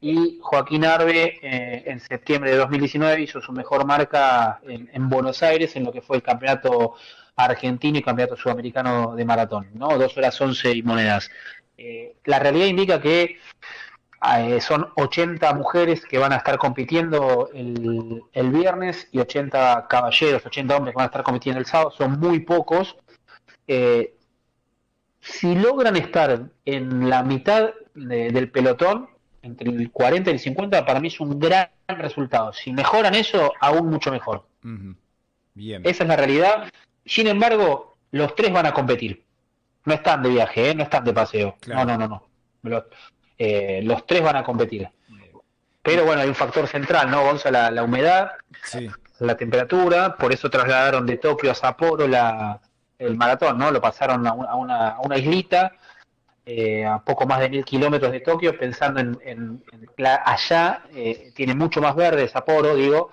Y 0.00 0.38
Joaquín 0.40 0.86
Arbe 0.86 1.38
eh, 1.42 1.82
en 1.86 2.00
septiembre 2.00 2.52
de 2.52 2.56
2019 2.56 3.22
hizo 3.22 3.42
su 3.42 3.52
mejor 3.52 3.86
marca 3.86 4.60
en, 4.66 5.08
Buenos 5.10 5.42
Aires 5.42 5.76
en 5.76 5.84
lo 5.84 5.92
que 5.92 6.00
fue 6.00 6.16
el 6.16 6.22
campeonato 6.22 6.94
argentino 7.36 7.98
y 7.98 8.02
campeonato 8.02 8.36
sudamericano 8.36 9.14
de 9.14 9.24
maratón, 9.26 9.68
¿no? 9.74 9.98
Dos 9.98 10.16
horas 10.16 10.40
once 10.40 10.72
y 10.72 10.82
monedas. 10.82 11.30
Eh, 11.76 12.16
la 12.24 12.38
realidad 12.38 12.66
indica 12.66 13.00
que 13.00 13.38
eh, 14.26 14.60
son 14.60 14.88
80 14.96 15.54
mujeres 15.54 16.04
que 16.04 16.18
van 16.18 16.32
a 16.32 16.36
estar 16.36 16.56
compitiendo 16.58 17.50
el, 17.52 18.22
el, 18.32 18.50
viernes 18.50 19.08
y 19.12 19.18
80 19.18 19.86
caballeros, 19.88 20.44
80 20.46 20.76
hombres 20.76 20.92
que 20.92 20.96
van 20.96 21.04
a 21.04 21.06
estar 21.06 21.22
compitiendo 21.22 21.60
el 21.60 21.66
sábado, 21.66 21.90
son 21.90 22.18
muy 22.18 22.40
pocos. 22.40 22.96
Eh, 23.66 24.16
si 25.20 25.54
logran 25.54 25.96
estar 25.96 26.50
en 26.64 27.08
la 27.08 27.22
mitad 27.22 27.70
del 27.94 28.50
pelotón, 28.50 29.08
entre 29.42 29.70
el 29.70 29.90
40 29.90 30.30
y 30.30 30.32
el 30.34 30.40
50, 30.40 30.86
para 30.86 31.00
mí 31.00 31.08
es 31.08 31.20
un 31.20 31.38
gran 31.38 31.68
resultado. 31.88 32.52
Si 32.52 32.72
mejoran 32.72 33.14
eso, 33.14 33.52
aún 33.60 33.88
mucho 33.90 34.10
mejor. 34.10 34.46
Bien. 35.54 35.82
Esa 35.84 36.04
es 36.04 36.08
la 36.08 36.16
realidad. 36.16 36.72
Sin 37.04 37.26
embargo, 37.26 37.96
los 38.10 38.34
tres 38.34 38.52
van 38.52 38.66
a 38.66 38.72
competir. 38.72 39.24
No 39.84 39.94
están 39.94 40.22
de 40.22 40.30
viaje, 40.30 40.70
¿eh? 40.70 40.74
no 40.74 40.82
están 40.82 41.04
de 41.04 41.12
paseo. 41.12 41.56
No, 41.66 41.84
no, 41.84 41.98
no, 41.98 42.08
no. 42.08 42.84
Los, 43.38 43.48
eh, 43.48 43.80
los, 43.82 44.06
tres 44.06 44.22
van 44.22 44.36
a 44.36 44.44
competir. 44.44 44.88
Pero 45.82 46.04
bueno, 46.04 46.22
hay 46.22 46.28
un 46.28 46.34
factor 46.34 46.66
central, 46.66 47.10
¿no, 47.10 47.22
Gonza? 47.22 47.50
La, 47.50 47.82
humedad, 47.82 48.32
la 49.18 49.36
temperatura. 49.36 50.16
Por 50.16 50.32
eso 50.32 50.48
trasladaron 50.48 51.04
de 51.04 51.18
Tokio 51.18 51.50
a 51.50 51.54
Sapporo 51.54 52.08
la, 52.08 52.60
el 52.98 53.16
maratón, 53.16 53.58
¿no? 53.58 53.70
Lo 53.70 53.80
pasaron 53.80 54.26
a 54.26 54.32
una, 54.32 54.88
a 54.88 55.00
una 55.00 55.18
islita 55.18 55.72
eh, 56.46 56.84
a 56.84 56.98
poco 57.02 57.26
más 57.26 57.40
de 57.40 57.48
mil 57.48 57.64
kilómetros 57.64 58.12
de 58.12 58.20
Tokio, 58.20 58.58
pensando 58.58 59.00
en, 59.00 59.62
allá, 60.26 60.82
eh, 60.94 61.32
tiene 61.34 61.54
mucho 61.54 61.80
más 61.80 61.96
verde 61.96 62.28
Sapporo, 62.28 62.74
digo, 62.74 63.10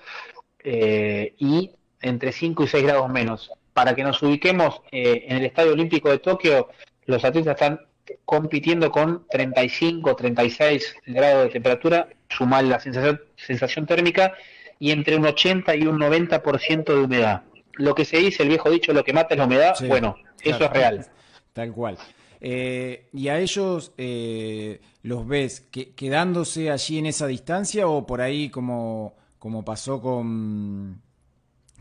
eh, 0.60 1.34
y 1.38 1.72
entre 2.01 2.34
5 2.34 2.63
y 2.63 2.68
6 2.68 2.84
grados 2.84 3.10
menos. 3.10 3.51
Para 3.74 3.96
que 3.96 4.04
nos 4.04 4.22
ubiquemos 4.22 4.82
en 4.92 5.38
el 5.38 5.46
Estadio 5.46 5.72
Olímpico 5.72 6.10
de 6.10 6.20
Tokio, 6.20 6.70
los 7.06 7.24
atletas 7.24 7.54
están 7.54 7.80
compitiendo 8.25 8.91
con 8.91 9.25
35, 9.30 10.15
36 10.15 10.96
grados 11.08 11.44
de 11.44 11.50
temperatura, 11.50 12.08
sumar 12.30 12.63
la 12.63 12.80
sensación, 12.80 13.22
sensación 13.36 13.86
térmica, 13.86 14.34
y 14.80 14.91
entre 14.91 15.15
un 15.15 15.25
80 15.25 15.75
y 15.75 15.86
un 15.86 16.00
90% 16.00 16.86
de 16.86 17.03
humedad. 17.03 17.44
Lo 17.74 17.94
que 17.96 18.06
se 18.06 18.18
dice, 18.18 18.44
el 18.44 18.50
viejo 18.50 18.70
dicho, 18.70 18.94
lo 18.94 19.03
que 19.03 19.13
mata 19.13 19.36
es 19.36 19.38
la 19.38 19.46
humedad, 19.46 19.75
bueno, 19.88 20.15
eso 20.41 20.65
es 20.65 20.72
real. 20.72 21.08
Tal 21.53 21.72
cual. 21.72 21.98
Eh, 22.39 23.08
¿Y 23.13 23.27
a 23.27 23.39
ellos 23.39 23.94
eh, 23.98 24.82
los 25.03 25.27
ves 25.27 25.70
quedándose 25.96 26.72
allí 26.72 26.98
en 26.98 27.06
esa 27.06 27.27
distancia 27.27 27.88
o 27.88 28.08
por 28.08 28.22
ahí 28.22 28.50
como, 28.50 29.15
como 29.38 29.63
pasó 29.63 30.01
con, 30.01 31.01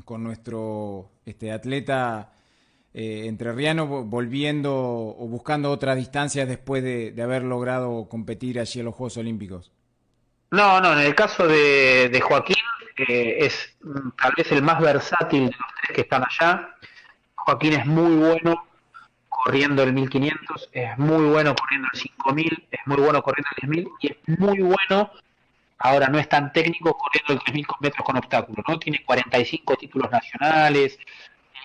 con 0.05 0.23
nuestro 0.23 1.11
este, 1.25 1.51
atleta 1.53 2.33
eh, 2.93 3.25
entrerriano 3.27 3.87
volviendo 3.87 4.75
o 4.75 5.29
buscando 5.29 5.71
otras 5.71 5.97
distancias 5.97 6.49
después 6.49 6.83
de, 6.83 7.15
haber 7.23 7.43
logrado 7.43 8.09
competir 8.09 8.59
allí 8.59 8.81
en 8.81 8.87
los 8.87 8.95
Juegos 8.95 9.17
Olímpicos? 9.17 9.73
No, 10.51 10.81
no, 10.81 10.93
en 10.93 11.07
el 11.07 11.15
caso 11.15 11.47
de, 11.47 12.09
de 12.09 12.21
Joaquín 12.21 12.57
es 13.09 13.77
mm, 13.83 14.11
tal 14.21 14.33
vez 14.37 14.53
el 14.53 14.63
más 14.63 14.81
versátil 14.81 15.47
de 15.47 15.53
los 15.53 15.75
tres 15.83 15.95
que 15.95 16.01
están 16.03 16.25
allá. 16.25 16.75
Joaquín 17.35 17.75
es 17.75 17.87
muy 17.87 18.17
bueno 18.17 18.67
corriendo 19.29 19.83
el 19.83 19.93
1500, 19.93 20.69
es 20.73 20.99
muy 20.99 21.25
bueno 21.31 21.55
corriendo 21.55 21.89
el 21.93 21.99
5000, 21.99 22.69
es 22.71 22.81
muy 22.87 22.97
bueno 22.99 23.23
corriendo 23.23 23.49
el 23.57 23.69
10000 23.69 23.89
y 24.01 24.07
es 24.09 24.39
muy 24.39 24.61
bueno, 24.61 25.11
ahora 25.79 26.09
no 26.09 26.19
es 26.19 26.29
tan 26.29 26.53
técnico 26.53 26.97
corriendo 26.97 27.33
el 27.33 27.39
3000 27.41 27.67
metros 27.81 28.05
con 28.05 28.17
obstáculos, 28.17 28.65
¿no? 28.69 28.79
Tiene 28.79 29.03
45 29.05 29.77
títulos 29.77 30.11
nacionales. 30.11 30.99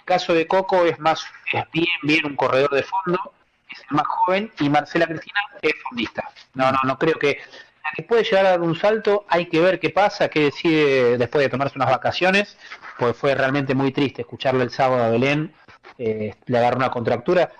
Caso 0.05 0.33
de 0.33 0.47
Coco 0.47 0.85
es 0.85 0.99
más, 0.99 1.25
es 1.51 1.63
bien, 1.71 1.87
bien 2.03 2.25
un 2.25 2.35
corredor 2.35 2.71
de 2.71 2.83
fondo, 2.83 3.33
es 3.69 3.79
el 3.89 3.97
más 3.97 4.07
joven 4.07 4.51
y 4.59 4.69
Marcela 4.69 5.07
Cristina 5.07 5.41
es 5.61 5.73
fondista. 5.83 6.31
No, 6.53 6.71
no, 6.71 6.79
no 6.83 6.97
creo 6.97 7.15
que 7.19 7.39
la 7.83 7.91
que 7.95 8.03
puede 8.03 8.23
llegar 8.23 8.45
a 8.45 8.51
dar 8.51 8.61
un 8.61 8.75
salto, 8.75 9.25
hay 9.27 9.47
que 9.47 9.59
ver 9.59 9.79
qué 9.79 9.89
pasa, 9.89 10.29
qué 10.29 10.41
decide 10.41 11.17
después 11.17 11.43
de 11.43 11.49
tomarse 11.49 11.77
unas 11.77 11.89
vacaciones, 11.89 12.57
pues 12.97 13.17
fue 13.17 13.35
realmente 13.35 13.75
muy 13.75 13.91
triste 13.91 14.21
escucharlo 14.21 14.63
el 14.63 14.71
sábado 14.71 15.03
a 15.03 15.09
Belén, 15.09 15.53
eh, 15.97 16.33
le 16.45 16.57
agarró 16.57 16.77
una 16.77 16.91
contractura 16.91 17.51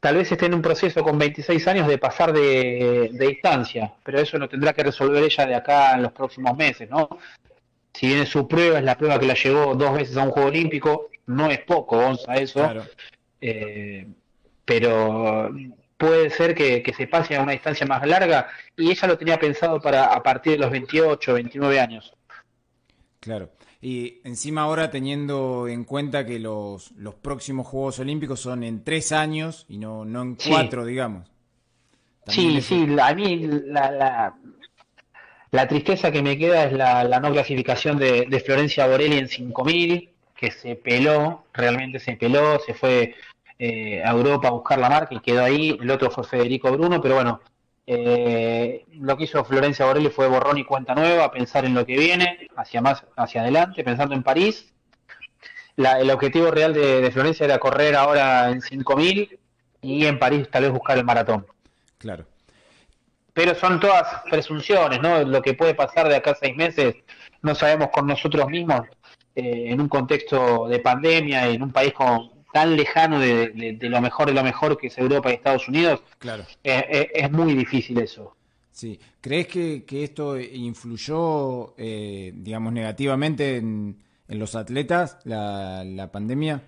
tal 0.00 0.16
vez 0.16 0.30
esté 0.30 0.46
en 0.46 0.54
un 0.54 0.62
proceso 0.62 1.02
con 1.02 1.18
26 1.18 1.66
años 1.68 1.88
de 1.88 1.98
pasar 1.98 2.32
de, 2.32 3.10
distancia, 3.12 3.92
pero 4.04 4.20
eso 4.20 4.38
lo 4.38 4.48
tendrá 4.48 4.72
que 4.72 4.84
resolver 4.84 5.22
ella 5.22 5.46
de 5.46 5.54
acá 5.54 5.94
en 5.94 6.02
los 6.02 6.12
próximos 6.12 6.56
meses, 6.56 6.88
¿no? 6.88 7.08
Si 7.92 8.06
bien 8.06 8.26
su 8.26 8.46
prueba 8.46 8.78
es 8.78 8.84
la 8.84 8.96
prueba 8.96 9.18
que 9.18 9.26
la 9.26 9.34
llevó 9.34 9.74
dos 9.74 9.94
veces 9.94 10.16
a 10.16 10.22
un 10.22 10.30
Juego 10.30 10.48
Olímpico, 10.48 11.08
no 11.28 11.50
es 11.50 11.60
poco, 11.60 11.96
Gonza, 11.96 12.34
eso. 12.34 12.68
Eh, 13.40 14.06
pero 14.64 15.50
puede 15.96 16.30
ser 16.30 16.54
que, 16.54 16.82
que, 16.82 16.92
se 16.92 17.06
pase 17.06 17.36
a 17.36 17.42
una 17.42 17.52
distancia 17.52 17.86
más 17.86 18.06
larga 18.06 18.48
y 18.76 18.90
ella 18.90 19.08
lo 19.08 19.16
tenía 19.16 19.38
pensado 19.38 19.80
para 19.80 20.06
a 20.06 20.22
partir 20.22 20.52
de 20.52 20.58
los 20.58 20.70
28, 20.70 21.34
29 21.34 21.80
años. 21.80 22.12
Claro. 23.20 23.50
Y 23.80 24.20
encima 24.24 24.62
ahora 24.62 24.90
teniendo 24.90 25.68
en 25.68 25.84
cuenta 25.84 26.26
que 26.26 26.38
los, 26.38 26.90
los 26.92 27.14
próximos 27.14 27.66
Juegos 27.66 28.00
Olímpicos 28.00 28.40
son 28.40 28.64
en 28.64 28.82
tres 28.82 29.12
años 29.12 29.66
y 29.68 29.78
no, 29.78 30.04
no 30.04 30.22
en 30.22 30.34
cuatro, 30.34 30.84
digamos. 30.84 31.30
sí, 32.26 32.60
sí, 32.60 32.86
a 33.00 33.14
mí 33.14 33.46
la, 33.66 34.34
la, 35.52 35.68
tristeza 35.68 36.10
que 36.10 36.22
me 36.22 36.36
queda 36.36 36.64
es 36.64 36.72
la, 36.72 37.04
la 37.04 37.20
no 37.20 37.30
clasificación 37.30 37.98
de, 37.98 38.26
de, 38.28 38.40
Florencia 38.40 38.88
Borelli 38.88 39.18
en 39.18 39.28
5000, 39.28 40.10
que 40.38 40.52
se 40.52 40.76
peló, 40.76 41.44
realmente 41.52 41.98
se 41.98 42.16
peló, 42.16 42.60
se 42.60 42.72
fue 42.72 43.16
eh, 43.58 44.02
a 44.04 44.12
Europa 44.12 44.46
a 44.46 44.52
buscar 44.52 44.78
la 44.78 44.88
marca 44.88 45.14
y 45.14 45.20
quedó 45.20 45.42
ahí. 45.42 45.76
El 45.80 45.90
otro 45.90 46.10
fue 46.12 46.22
Federico 46.22 46.70
Bruno, 46.70 47.02
pero 47.02 47.16
bueno, 47.16 47.40
eh, 47.84 48.84
lo 49.00 49.16
que 49.16 49.24
hizo 49.24 49.44
Florencia 49.44 49.86
Borelli 49.86 50.10
fue 50.10 50.28
borrón 50.28 50.56
y 50.58 50.64
cuenta 50.64 50.94
nueva, 50.94 51.32
pensar 51.32 51.64
en 51.64 51.74
lo 51.74 51.84
que 51.84 51.96
viene, 51.96 52.48
hacia 52.56 52.80
más, 52.80 53.04
hacia 53.16 53.40
adelante, 53.42 53.82
pensando 53.82 54.14
en 54.14 54.22
París. 54.22 54.72
el 55.76 56.10
objetivo 56.10 56.52
real 56.52 56.72
de, 56.72 57.10
Florencia 57.10 57.44
era 57.44 57.58
correr 57.58 57.96
ahora 57.96 58.50
en 58.50 58.60
5000 58.60 59.40
y 59.82 60.06
en 60.06 60.18
París 60.20 60.48
tal 60.52 60.62
vez 60.62 60.72
buscar 60.72 60.98
el 60.98 61.04
maratón. 61.04 61.46
Claro. 61.98 62.26
Pero 63.32 63.56
son 63.56 63.80
todas 63.80 64.22
presunciones, 64.30 65.00
¿no? 65.00 65.24
Lo 65.24 65.42
que 65.42 65.54
puede 65.54 65.74
pasar 65.74 66.08
de 66.08 66.16
acá 66.16 66.30
a 66.30 66.34
seis 66.36 66.54
meses, 66.54 66.94
no 67.42 67.56
sabemos 67.56 67.88
con 67.92 68.06
nosotros 68.06 68.48
mismos, 68.48 68.82
eh, 69.38 69.70
en 69.70 69.80
un 69.80 69.88
contexto 69.88 70.66
de 70.68 70.80
pandemia, 70.80 71.48
en 71.48 71.62
un 71.62 71.70
país 71.70 71.92
con, 71.92 72.30
tan 72.52 72.76
lejano 72.76 73.20
de, 73.20 73.78
lo 73.80 74.00
mejor 74.00 74.26
de 74.26 74.34
lo 74.34 74.42
mejor 74.42 74.76
que 74.78 74.88
es 74.88 74.98
Europa 74.98 75.30
y 75.30 75.34
Estados 75.34 75.68
Unidos, 75.68 76.02
claro. 76.18 76.44
Eh, 76.64 76.84
eh, 76.90 77.10
es 77.14 77.30
muy 77.30 77.54
difícil 77.54 77.98
eso. 77.98 78.34
Sí. 78.72 78.98
¿Crees 79.20 79.48
que, 79.48 79.84
esto 79.90 80.38
influyó, 80.40 81.74
eh, 81.76 82.32
digamos, 82.34 82.72
negativamente 82.72 83.56
en, 83.56 84.02
los 84.28 84.54
atletas, 84.54 85.18
la, 85.24 86.08
pandemia? 86.12 86.62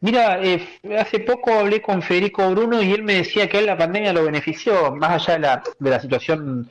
Mira, 0.00 0.40
hace 0.98 1.20
poco 1.20 1.52
hablé 1.52 1.82
con 1.82 2.02
Federico 2.02 2.50
Bruno 2.50 2.82
y 2.82 2.92
él 2.92 3.02
me 3.02 3.14
decía 3.14 3.48
que 3.48 3.58
a 3.58 3.60
él 3.60 3.66
la 3.66 3.76
pandemia 3.76 4.12
lo 4.12 4.24
benefició, 4.24 4.94
más 4.94 5.28
allá 5.28 5.34
de 5.34 5.40
la, 5.40 5.62
de 5.78 5.90
la 5.90 6.00
situación 6.00 6.70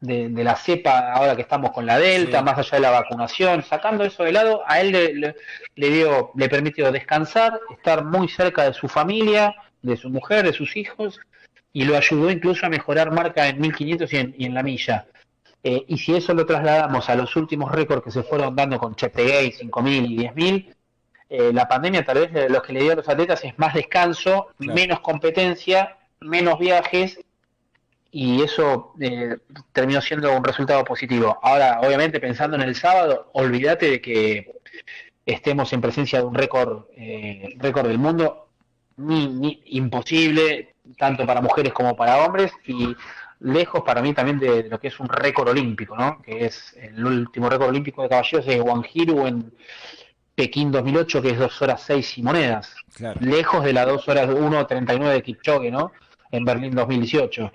de, 0.00 0.44
la 0.44 0.56
cepa 0.56 1.12
ahora 1.12 1.34
que 1.34 1.42
estamos 1.42 1.72
con 1.72 1.86
la 1.86 1.98
Delta, 1.98 2.42
más 2.42 2.58
allá 2.58 2.70
de 2.72 2.80
la 2.80 2.90
vacunación, 2.90 3.62
sacando 3.62 4.04
eso 4.04 4.24
de 4.24 4.32
lado, 4.32 4.62
a 4.66 4.80
él 4.80 4.92
le, 4.92 5.34
le, 5.74 5.90
dio, 5.90 6.30
le 6.36 6.48
permitió 6.48 6.92
descansar, 6.92 7.58
estar 7.70 8.04
muy 8.04 8.28
cerca 8.28 8.64
de 8.64 8.74
su 8.74 8.88
familia, 8.88 9.54
de 9.82 9.96
su 9.96 10.10
mujer, 10.10 10.44
de 10.44 10.52
sus 10.52 10.76
hijos, 10.76 11.20
y 11.72 11.84
lo 11.84 11.96
ayudó 11.96 12.30
incluso 12.30 12.66
a 12.66 12.68
mejorar 12.68 13.12
marca 13.12 13.48
en 13.48 13.60
1500 13.60 14.12
y 14.12 14.16
en, 14.16 14.34
y 14.38 14.44
en 14.46 14.54
la 14.54 14.62
milla. 14.62 15.06
Eh, 15.62 15.84
y 15.88 15.98
si 15.98 16.14
eso 16.14 16.32
lo 16.34 16.46
trasladamos 16.46 17.08
a 17.08 17.16
los 17.16 17.34
últimos 17.36 17.72
récords 17.72 18.04
que 18.04 18.10
se 18.10 18.22
fueron 18.22 18.54
dando 18.54 18.78
con 18.78 18.94
Cheptegei, 18.94 19.52
5000 19.52 20.12
y 20.12 20.16
10000, 20.16 20.74
eh, 21.30 21.52
la 21.52 21.68
pandemia 21.68 22.04
tal 22.04 22.26
vez 22.26 22.50
lo 22.50 22.62
que 22.62 22.72
le 22.72 22.82
dio 22.82 22.92
a 22.92 22.96
los 22.96 23.08
atletas 23.08 23.44
es 23.44 23.58
más 23.58 23.74
descanso, 23.74 24.48
menos 24.58 25.00
competencia, 25.00 25.98
menos 26.20 26.58
viajes 26.58 27.20
y 28.10 28.42
eso 28.42 28.94
eh, 29.00 29.36
terminó 29.72 30.00
siendo 30.00 30.34
un 30.34 30.42
resultado 30.42 30.84
positivo. 30.84 31.38
Ahora, 31.42 31.80
obviamente, 31.82 32.20
pensando 32.20 32.56
en 32.56 32.62
el 32.62 32.74
sábado, 32.74 33.30
olvídate 33.34 33.90
de 33.90 34.00
que 34.00 34.52
estemos 35.26 35.72
en 35.72 35.80
presencia 35.80 36.20
de 36.20 36.24
un 36.24 36.34
récord 36.34 36.84
eh, 36.96 37.54
récord 37.58 37.86
del 37.86 37.98
mundo, 37.98 38.48
ni, 38.96 39.62
imposible, 39.66 40.74
tanto 40.96 41.26
para 41.26 41.42
mujeres 41.42 41.72
como 41.72 41.94
para 41.96 42.24
hombres, 42.24 42.50
y 42.66 42.96
lejos 43.40 43.82
para 43.82 44.00
mí 44.00 44.14
también 44.14 44.38
de, 44.38 44.64
lo 44.64 44.80
que 44.80 44.88
es 44.88 44.98
un 44.98 45.08
récord 45.08 45.48
olímpico, 45.48 45.96
¿no? 45.96 46.20
que 46.22 46.46
es 46.46 46.74
el 46.80 47.04
último 47.04 47.48
récord 47.48 47.68
olímpico 47.68 48.02
de 48.02 48.08
caballeros 48.08 48.46
de 48.46 48.60
Wanjiru 48.60 49.26
en 49.26 49.52
Pekín 50.34 50.72
2008, 50.72 51.22
que 51.22 51.30
es 51.30 51.38
2 51.38 51.62
horas 51.62 51.82
6 51.86 52.18
y 52.18 52.22
monedas, 52.22 52.74
lejos 53.20 53.62
de 53.62 53.72
las 53.72 53.86
2 53.86 54.08
horas 54.08 54.28
1.39 54.28 55.12
de 55.12 55.22
Kipchoge, 55.22 55.70
¿no? 55.70 55.92
en 56.32 56.44
Berlín 56.44 56.74
2018 56.74 57.52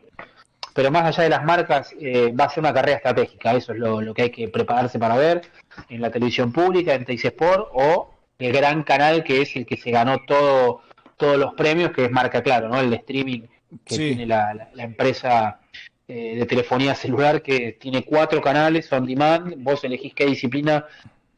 pero 0.74 0.92
más 0.92 1.06
allá 1.06 1.24
de 1.24 1.30
las 1.30 1.44
marcas, 1.44 1.94
eh, 2.00 2.34
va 2.38 2.46
a 2.46 2.50
ser 2.50 2.62
una 2.62 2.74
carrera 2.74 2.98
estratégica. 2.98 3.54
Eso 3.56 3.74
es 3.74 3.80
lo, 3.80 4.14
que 4.14 4.24
hay 4.24 4.30
que 4.32 4.48
prepararse 4.48 4.98
para 4.98 5.16
ver 5.16 5.42
en 5.90 6.02
la 6.02 6.10
televisión 6.10 6.52
pública, 6.52 6.94
en 6.94 7.06
Teis 7.06 7.24
Sport 7.26 7.70
o 7.74 8.14
el 8.40 8.52
gran 8.52 8.84
canal 8.84 9.24
que 9.24 9.42
es 9.42 9.56
el 9.56 9.66
que 9.66 9.78
se 9.78 9.92
ganó 9.92 10.20
todo, 10.26 10.82
todos 11.18 11.38
los 11.38 11.54
premios, 11.54 11.92
que 11.92 12.06
es 12.06 12.12
Marca 12.12 12.42
Claro, 12.42 12.70
¿no? 12.70 12.80
El 12.80 12.90
de 12.90 12.98
streaming 12.98 13.42
que 13.86 13.98
tiene 13.98 14.26
la, 14.26 14.70
empresa 14.78 15.60
eh, 16.08 16.36
de 16.38 16.46
telefonía 16.46 16.96
celular 16.96 17.42
que 17.42 17.74
tiene 17.74 18.04
cuatro 18.04 18.42
canales 18.42 18.92
on 18.92 19.06
demand. 19.06 19.56
Vos 19.58 19.84
elegís 19.84 20.14
qué 20.16 20.26
disciplina 20.26 20.86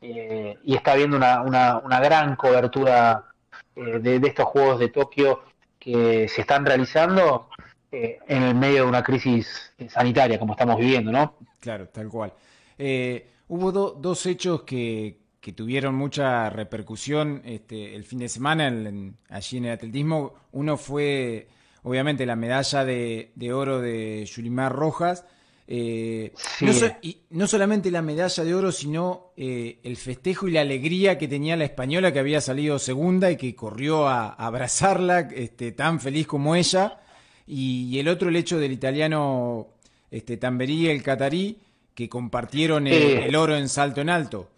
eh, 0.01 0.57
y 0.63 0.75
está 0.75 0.95
viendo 0.95 1.17
una, 1.17 1.41
una, 1.41 1.77
una 1.79 1.99
gran 1.99 2.35
cobertura 2.37 3.25
de, 3.75 4.19
de 4.19 4.27
estos 4.27 4.45
Juegos 4.45 4.79
de 4.79 4.87
Tokio 4.87 5.43
que 5.77 6.27
se 6.29 6.41
están 6.41 6.65
realizando 6.65 7.49
eh, 7.95 8.19
en 8.27 8.43
el 8.43 8.55
medio 8.55 8.83
de 8.83 8.89
una 8.89 9.03
crisis 9.03 9.73
sanitaria 9.89 10.39
como 10.39 10.53
estamos 10.53 10.77
viviendo, 10.77 11.11
¿no? 11.11 11.35
Claro, 11.59 11.87
tal 11.89 12.09
cual. 12.09 12.33
Eh, 12.77 13.27
hubo 13.47 13.71
dos 13.71 14.25
hechos 14.25 14.63
que, 14.63 15.19
que, 15.39 15.53
tuvieron 15.53 15.95
mucha 15.95 16.49
repercusión 16.49 17.41
este, 17.45 17.95
el 17.95 18.03
fin 18.03 18.19
de 18.19 18.29
semana 18.29 18.67
allí 19.29 19.57
en 19.57 19.65
el 19.65 19.71
atletismo. 19.71 20.33
Uno 20.51 20.77
fue, 20.77 21.47
obviamente, 21.83 22.25
la 22.25 22.35
medalla 22.35 22.83
de, 22.83 23.31
de 23.35 23.53
oro 23.53 23.79
de 23.79 24.25
Yulimar 24.25 24.73
Rojas 24.73 25.25
eh, 25.67 26.31
no, 26.61 26.71
y 27.01 27.21
no 27.31 27.47
solamente 27.47 27.89
la 27.89 28.03
medalla 28.03 28.43
de 28.43 28.53
oro, 28.53 28.71
sino 28.71 29.31
eh, 29.35 29.79
el 29.83 29.97
festejo 29.97 30.47
y 30.47 30.51
la 30.51 30.61
alegría 30.61 31.17
que 31.17 31.27
tenía 31.27 31.57
la 31.57 31.65
española 31.65 32.13
que 32.13 32.19
había 32.19 32.39
salido 32.39 32.77
segunda 32.77 33.31
y 33.31 33.37
que 33.37 33.55
corrió 33.55 34.07
a, 34.07 34.29
abrazarla 34.29 35.21
este, 35.21 35.71
tan 35.71 35.99
feliz 35.99 36.27
como 36.27 36.55
ella. 36.55 36.99
Y, 37.47 37.99
el 37.99 38.07
otro, 38.07 38.29
el 38.29 38.35
hecho 38.35 38.59
del 38.59 38.71
italiano 38.71 39.67
este, 40.11 40.37
Tamberí 40.37 40.85
y 40.85 40.89
el 40.89 41.03
catarí, 41.03 41.59
que 41.93 42.09
compartieron 42.09 42.87
el, 42.87 43.35
oro 43.35 43.55
en 43.55 43.69
salto 43.69 44.01
en 44.01 44.09
alto. 44.09 44.49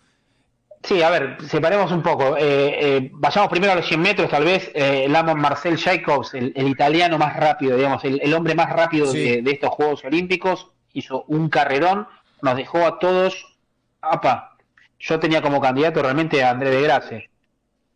Sí, 0.84 1.02
a 1.02 1.10
ver, 1.10 1.38
separemos 1.48 1.92
un 1.92 2.02
poco. 2.02 2.36
Eh, 2.40 3.10
vayamos 3.14 3.50
primero 3.50 3.74
a 3.74 3.76
los 3.76 3.88
100 3.88 4.02
metros, 4.02 4.30
tal 4.30 4.46
vez. 4.46 4.72
el 4.74 5.16
amo 5.16 5.36
Marcel 5.36 5.78
Jacobs, 5.78 6.34
el, 6.34 6.54
italiano 6.68 7.18
más 7.18 7.36
rápido, 7.36 7.76
digamos, 7.76 8.04
el, 8.06 8.34
hombre 8.34 8.56
más 8.56 8.70
rápido 8.72 9.12
de, 9.12 9.44
estos 9.46 9.70
Juegos 9.70 10.04
Olímpicos, 10.06 10.72
hizo 10.94 11.26
un 11.28 11.50
carrerón, 11.50 12.08
nos 12.42 12.56
dejó 12.56 12.86
a 12.86 13.00
todos, 13.00 13.58
apa, 14.02 14.58
yo 15.00 15.20
tenía 15.20 15.42
como 15.42 15.62
candidato 15.62 16.02
realmente 16.02 16.44
a 16.44 16.52
André 16.52 16.72
de 16.72 16.82
Grace. 16.82 17.30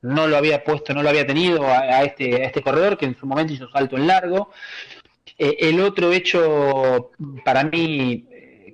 No 0.02 0.28
lo 0.28 0.38
había 0.38 0.64
puesto, 0.64 0.94
no 0.94 1.04
lo 1.04 1.10
había 1.10 1.28
tenido 1.28 1.66
a, 1.68 2.04
este, 2.04 2.44
a 2.44 2.46
este 2.46 2.62
corredor 2.62 2.98
que 2.98 3.06
en 3.06 3.18
su 3.18 3.26
momento 3.26 3.54
hizo 3.54 3.70
salto 3.70 3.98
en 3.98 4.08
largo. 4.08 4.52
Eh, 5.38 5.58
el 5.60 5.80
otro 5.80 6.12
hecho 6.12 7.12
para 7.44 7.64
mí 7.64 8.28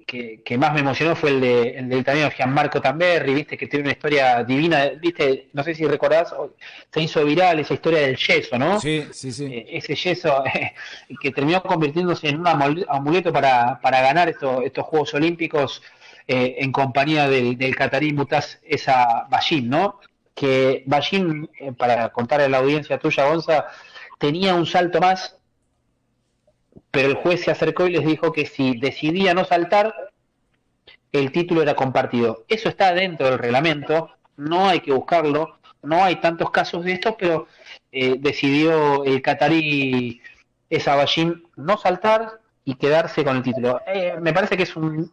que, 0.08 0.58
más 0.58 0.74
me 0.74 0.80
emocionó 0.80 1.16
fue 1.16 1.32
el, 1.32 1.42
de, 1.42 1.70
el 1.72 1.90
del 1.90 2.00
italiano 2.00 2.32
Gianmarco 2.32 2.80
Tamberri, 2.80 3.34
viste, 3.34 3.58
que 3.58 3.68
tiene 3.68 3.84
una 3.84 3.92
historia 3.92 4.42
divina, 4.44 4.86
viste, 5.02 5.50
no 5.52 5.64
sé 5.64 5.76
si 5.76 5.86
recordás, 5.86 6.34
se 6.94 7.02
hizo 7.02 7.26
viral 7.26 7.60
esa 7.60 7.74
historia 7.74 8.00
del 8.00 8.16
yeso, 8.16 8.58
¿no? 8.58 8.80
Sí, 8.80 9.06
sí, 9.12 9.34
sí. 9.34 9.46
Eh, 9.46 9.66
ese 9.74 9.96
yeso 9.96 10.44
que 11.22 11.32
terminó 11.32 11.62
convirtiéndose 11.62 12.30
en 12.30 12.40
un 12.40 12.48
amuleto 12.48 13.34
para, 13.34 13.80
para 13.82 14.02
ganar 14.02 14.30
estos, 14.30 14.64
estos 14.64 14.86
Juegos 14.86 15.14
Olímpicos 15.14 15.84
eh, 16.26 16.56
en 16.60 16.72
compañía 16.72 17.28
del, 17.28 17.58
del 17.58 17.76
catarí 17.76 18.14
Mutaz 18.14 18.60
esa 18.64 19.28
Bashim, 19.30 19.68
¿no? 19.68 20.00
Que 20.38 20.84
Bashim, 20.86 21.48
eh, 21.60 21.74
para 21.74 22.10
contarle 22.10 22.46
a 22.46 22.50
la 22.50 22.60
audiencia 22.60 23.00
tuya, 23.00 23.28
Gonza, 23.28 23.66
tenía 24.20 24.54
un 24.54 24.68
salto 24.68 25.02
más 25.02 25.38
pero 26.92 27.10
el 27.10 27.16
juez 27.16 27.44
se 27.44 27.52
acercó 27.52 27.88
y 27.88 27.92
les 27.92 28.06
dijo 28.06 28.32
que 28.32 28.46
si 28.46 28.78
decidía 28.80 29.34
no 29.34 29.46
saltar, 29.46 29.94
el 31.12 31.32
título 31.32 31.62
era 31.62 31.76
compartido. 31.76 32.46
Eso 32.48 32.70
está 32.70 32.94
dentro 32.94 33.30
del 33.30 33.40
reglamento, 33.40 34.12
no 34.36 34.68
hay 34.68 34.80
que 34.80 34.94
buscarlo, 34.94 35.60
no 35.84 36.04
hay 36.04 36.18
tantos 36.18 36.52
casos 36.52 36.84
de 36.84 36.94
esto, 36.94 37.16
pero 37.18 37.48
eh, 37.92 38.16
decidió 38.20 39.04
el 39.06 39.22
catarí 39.22 40.22
Esabashim 40.70 41.44
no 41.56 41.78
saltar 41.78 42.40
y 42.66 42.76
quedarse 42.76 43.24
con 43.24 43.38
el 43.38 43.44
título. 43.44 43.80
Eh, 43.88 44.16
me 44.20 44.34
parece 44.34 44.58
que 44.58 44.64
es 44.64 44.76
un, 44.76 45.12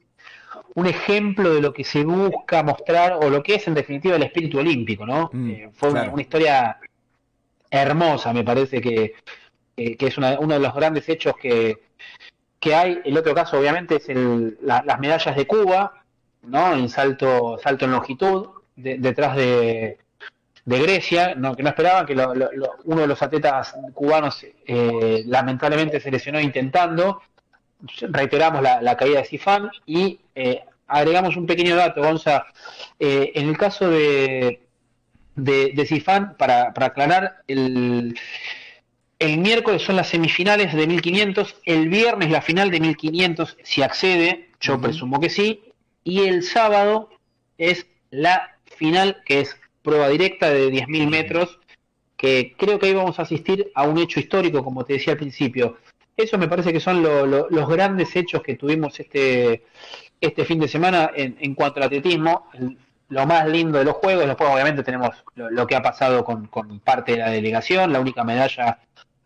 un 0.75 0.87
ejemplo 0.87 1.55
de 1.55 1.61
lo 1.61 1.73
que 1.73 1.85
se 1.85 2.05
busca 2.05 2.63
mostrar 2.63 3.15
o 3.15 3.31
lo 3.31 3.43
que 3.43 3.57
es 3.57 3.69
en 3.69 3.75
definitiva 3.75 4.17
el 4.17 4.25
espíritu 4.25 4.59
olímpico, 4.59 5.07
¿no? 5.07 5.31
Mm, 5.33 5.51
eh, 5.51 5.71
fue 5.73 5.91
una, 5.91 6.21
historia 6.21 6.79
hermosa, 7.71 8.33
me 8.33 8.45
parece 8.45 8.81
que 8.81 9.15
que 9.77 10.07
es 10.07 10.17
uno 10.19 10.55
de 10.55 10.61
los 10.61 10.73
grandes 10.73 11.09
hechos 11.09 11.35
que, 11.37 11.81
hay. 12.73 13.01
El 13.05 13.19
otro 13.19 13.35
caso, 13.35 13.59
obviamente, 13.59 13.97
es 13.97 14.09
el, 14.09 14.57
las 14.63 15.01
medallas 15.01 15.35
de 15.35 15.47
Cuba, 15.47 16.05
¿no? 16.43 16.75
En 16.75 16.89
salto, 16.89 17.59
salto 17.59 17.85
en 17.85 17.91
longitud, 17.91 18.51
detrás 18.77 19.37
de, 19.37 19.99
de 20.65 20.79
Grecia, 20.79 21.35
¿no? 21.35 21.55
que 21.55 21.63
no 21.63 21.71
esperaban, 21.71 22.07
que 22.07 22.15
uno 22.15 23.01
de 23.01 23.07
los 23.07 23.23
atletas 23.23 23.77
cubanos 23.93 24.45
eh, 24.67 25.23
lamentablemente 25.27 26.01
se 26.01 26.11
lesionó 26.11 26.41
intentando. 26.41 27.23
Reiteramos 28.01 28.63
la, 28.63 28.97
caída 28.97 29.21
de 29.21 29.27
Sifán 29.27 29.71
y 29.85 30.21
eh, 30.35 30.63
agregamos 30.87 31.37
un 31.37 31.47
pequeño 31.47 31.77
dato, 31.77 32.03
Gonza. 32.03 32.47
Eh, 32.99 33.33
en 33.35 33.49
el 33.49 33.59
caso 33.59 33.89
de, 33.89 34.61
de, 35.37 35.73
de 35.75 35.87
Sifán, 35.87 36.37
para, 36.37 36.73
para 36.73 36.87
aclarar, 36.87 37.43
el 37.49 38.17
el 39.19 39.39
miércoles 39.39 39.83
son 39.83 39.97
las 39.97 40.09
semifinales 40.09 40.75
de 40.75 40.87
1500, 40.87 41.57
el 41.65 41.89
viernes 41.89 42.31
la 42.31 42.43
final 42.43 42.71
de 42.71 42.81
1500 42.81 43.57
si 43.63 43.83
accede, 43.83 44.51
yo 44.61 44.81
presumo 44.81 45.21
que 45.21 45.31
sí, 45.31 45.63
y 46.03 46.21
el 46.21 46.43
sábado 46.43 47.11
es 47.57 47.87
la 48.11 48.57
final 48.77 49.23
que 49.25 49.41
es 49.41 49.57
prueba 49.83 50.09
directa 50.09 50.51
de 50.51 50.69
10.000 50.71 51.09
metros, 51.09 51.59
que 52.17 52.55
creo 52.57 52.79
que 52.79 52.87
ahí 52.87 52.95
vamos 52.95 53.19
a 53.19 53.23
asistir 53.23 53.71
a 53.75 53.85
un 53.85 53.99
hecho 53.99 54.21
histórico, 54.21 54.65
como 54.65 54.85
te 54.85 54.95
decía 54.95 55.13
al 55.13 55.19
principio. 55.19 55.79
Eso 56.17 56.39
me 56.39 56.49
parece 56.49 56.73
que 56.73 56.81
son 56.81 57.03
los 57.03 57.69
grandes 57.69 58.15
hechos 58.15 58.43
que 58.43 58.57
tuvimos 58.57 58.99
este, 59.01 59.65
este 60.21 60.45
fin 60.45 60.61
de 60.61 60.69
semana 60.69 61.11
en, 61.15 61.55
cuanto 61.55 61.81
al 61.81 61.87
atletismo. 61.87 62.49
lo 63.09 63.27
más 63.27 63.47
lindo 63.47 63.79
de 63.79 63.85
los 63.85 63.95
juegos, 63.95 64.27
después 64.27 64.51
obviamente 64.51 64.83
tenemos 64.83 65.11
lo, 65.35 65.67
que 65.67 65.77
ha 65.77 65.83
pasado 65.83 66.25
con, 66.25 66.47
con, 66.47 66.81
parte 66.81 67.13
de 67.13 67.19
la 67.19 67.31
delegación, 67.31 67.93
la 67.93 68.01
única 68.01 68.25
medalla 68.25 68.79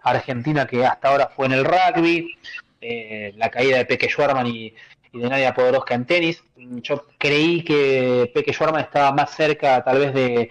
Argentina 0.02 0.66
que 0.66 0.84
hasta 0.84 1.08
ahora 1.08 1.28
fue 1.34 1.46
en 1.46 1.52
el 1.52 1.64
rugby, 1.64 2.34
eh, 2.80 3.32
la 3.36 3.50
caída 3.50 3.78
de 3.78 3.84
Peque 3.84 4.08
Schwarman 4.08 4.46
y, 4.46 4.74
de 5.12 5.28
Nadia 5.28 5.54
Podoroska 5.54 5.94
en 5.94 6.04
tenis. 6.04 6.44
Yo 6.56 7.06
creí 7.18 7.64
que 7.64 8.30
Peque 8.34 8.52
Schwarman 8.52 8.82
estaba 8.82 9.10
más 9.12 9.34
cerca 9.34 9.82
tal 9.82 9.98
vez 9.98 10.14
de, 10.14 10.50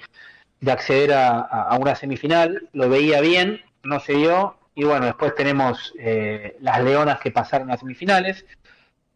acceder 0.70 1.14
a, 1.14 1.78
una 1.80 1.96
semifinal, 1.96 2.68
lo 2.74 2.90
veía 2.90 3.22
bien, 3.22 3.62
no 3.84 4.00
se 4.00 4.14
dio, 4.14 4.58
y 4.76 4.84
bueno, 4.84 5.06
después 5.06 5.36
tenemos 5.36 5.94
eh, 6.00 6.58
las 6.60 6.84
Leonas 6.84 7.20
que 7.20 7.32
pasaron 7.32 7.72
a 7.72 7.78
semifinales, 7.78 8.46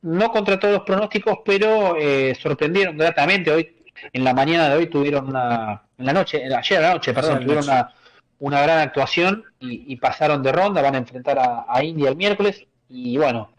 no 0.03 0.31
contra 0.31 0.59
todos 0.59 0.73
los 0.75 0.83
pronósticos, 0.83 1.39
pero 1.45 1.95
eh, 1.97 2.35
sorprendieron 2.39 2.97
gratamente, 2.97 3.51
hoy 3.51 3.75
en 4.13 4.23
la 4.23 4.33
mañana 4.33 4.69
de 4.69 4.77
hoy 4.77 4.87
tuvieron 4.87 5.27
una, 5.27 5.83
en 5.97 6.05
la 6.05 6.13
noche, 6.13 6.43
ayer 6.43 6.79
a 6.79 6.81
la 6.81 6.93
noche, 6.93 7.13
perdón, 7.13 7.41
tuvieron 7.41 7.63
una 7.65 7.93
una 8.41 8.61
gran 8.63 8.79
actuación 8.79 9.43
y, 9.59 9.95
pasaron 9.97 10.41
de 10.41 10.51
ronda, 10.51 10.81
van 10.81 10.95
a 10.95 10.97
enfrentar 10.97 11.37
a, 11.39 11.83
India 11.83 12.09
el 12.09 12.15
miércoles. 12.15 12.65
Y 12.89 13.15
bueno, 13.15 13.51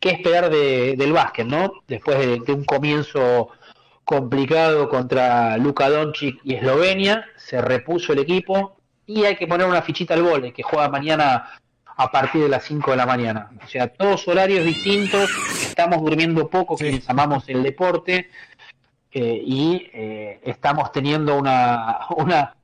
¿qué 0.00 0.10
esperar 0.10 0.50
del 0.50 1.12
básquet, 1.12 1.46
no? 1.46 1.72
Después 1.86 2.18
de, 2.18 2.52
un 2.52 2.64
comienzo 2.64 3.50
complicado 4.04 4.88
contra 4.88 5.56
Luka 5.56 5.88
Doncic 5.88 6.40
y 6.42 6.54
Eslovenia, 6.54 7.24
se 7.36 7.62
repuso 7.62 8.12
el 8.12 8.18
equipo 8.18 8.76
y 9.06 9.24
hay 9.24 9.36
que 9.36 9.46
poner 9.46 9.68
una 9.68 9.82
fichita 9.82 10.14
al 10.14 10.24
vole 10.24 10.52
que 10.52 10.64
juega 10.64 10.88
mañana 10.88 11.60
a 11.96 12.10
partir 12.10 12.42
de 12.42 12.48
las 12.48 12.64
5 12.64 12.90
de 12.90 12.96
la 12.96 13.06
mañana. 13.06 13.50
O 13.64 13.68
sea, 13.68 13.88
todos 13.88 14.26
horarios 14.28 14.64
distintos, 14.64 15.30
estamos 15.62 16.02
durmiendo 16.02 16.48
poco, 16.48 16.76
que 16.76 17.02
amamos 17.06 17.48
el 17.48 17.62
deporte, 17.62 18.30
eh, 19.12 19.42
y 19.44 19.90
eh, 19.92 20.40
estamos 20.44 20.90
teniendo 20.90 21.36
una, 21.36 22.00
una 22.16 22.54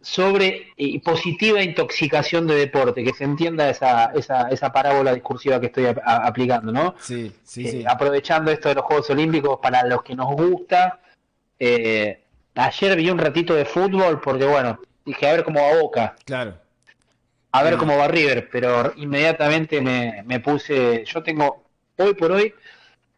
sobre 0.00 0.68
eh, 0.76 1.00
positiva 1.02 1.62
intoxicación 1.62 2.46
de 2.46 2.54
deporte, 2.54 3.04
que 3.04 3.12
se 3.12 3.24
entienda 3.24 3.68
esa, 3.68 4.06
esa, 4.14 4.48
esa 4.48 4.72
parábola 4.72 5.12
discursiva 5.12 5.60
que 5.60 5.66
estoy 5.66 5.86
aplicando, 6.04 6.72
¿no? 6.72 6.94
Sí, 7.00 7.32
sí, 7.44 7.66
eh, 7.66 7.70
sí. 7.70 7.84
Aprovechando 7.86 8.50
esto 8.50 8.68
de 8.70 8.76
los 8.76 8.84
Juegos 8.84 9.10
Olímpicos 9.10 9.58
para 9.60 9.84
los 9.84 10.02
que 10.02 10.14
nos 10.14 10.32
gusta. 10.32 11.00
Eh, 11.58 12.22
ayer 12.54 12.96
vi 12.96 13.10
un 13.10 13.18
ratito 13.18 13.54
de 13.54 13.66
fútbol 13.66 14.20
porque, 14.20 14.46
bueno, 14.46 14.80
dije 15.04 15.28
a 15.28 15.32
ver 15.32 15.44
cómo 15.44 15.60
va 15.60 15.80
Boca. 15.80 16.16
Claro. 16.24 16.54
A 17.52 17.62
ver 17.62 17.76
cómo 17.76 17.96
va 17.96 18.06
River, 18.06 18.48
pero 18.50 18.92
inmediatamente 18.96 19.80
me, 19.80 20.22
me 20.24 20.40
puse. 20.40 21.04
Yo 21.04 21.22
tengo, 21.22 21.64
hoy 21.96 22.14
por 22.14 22.32
hoy, 22.32 22.54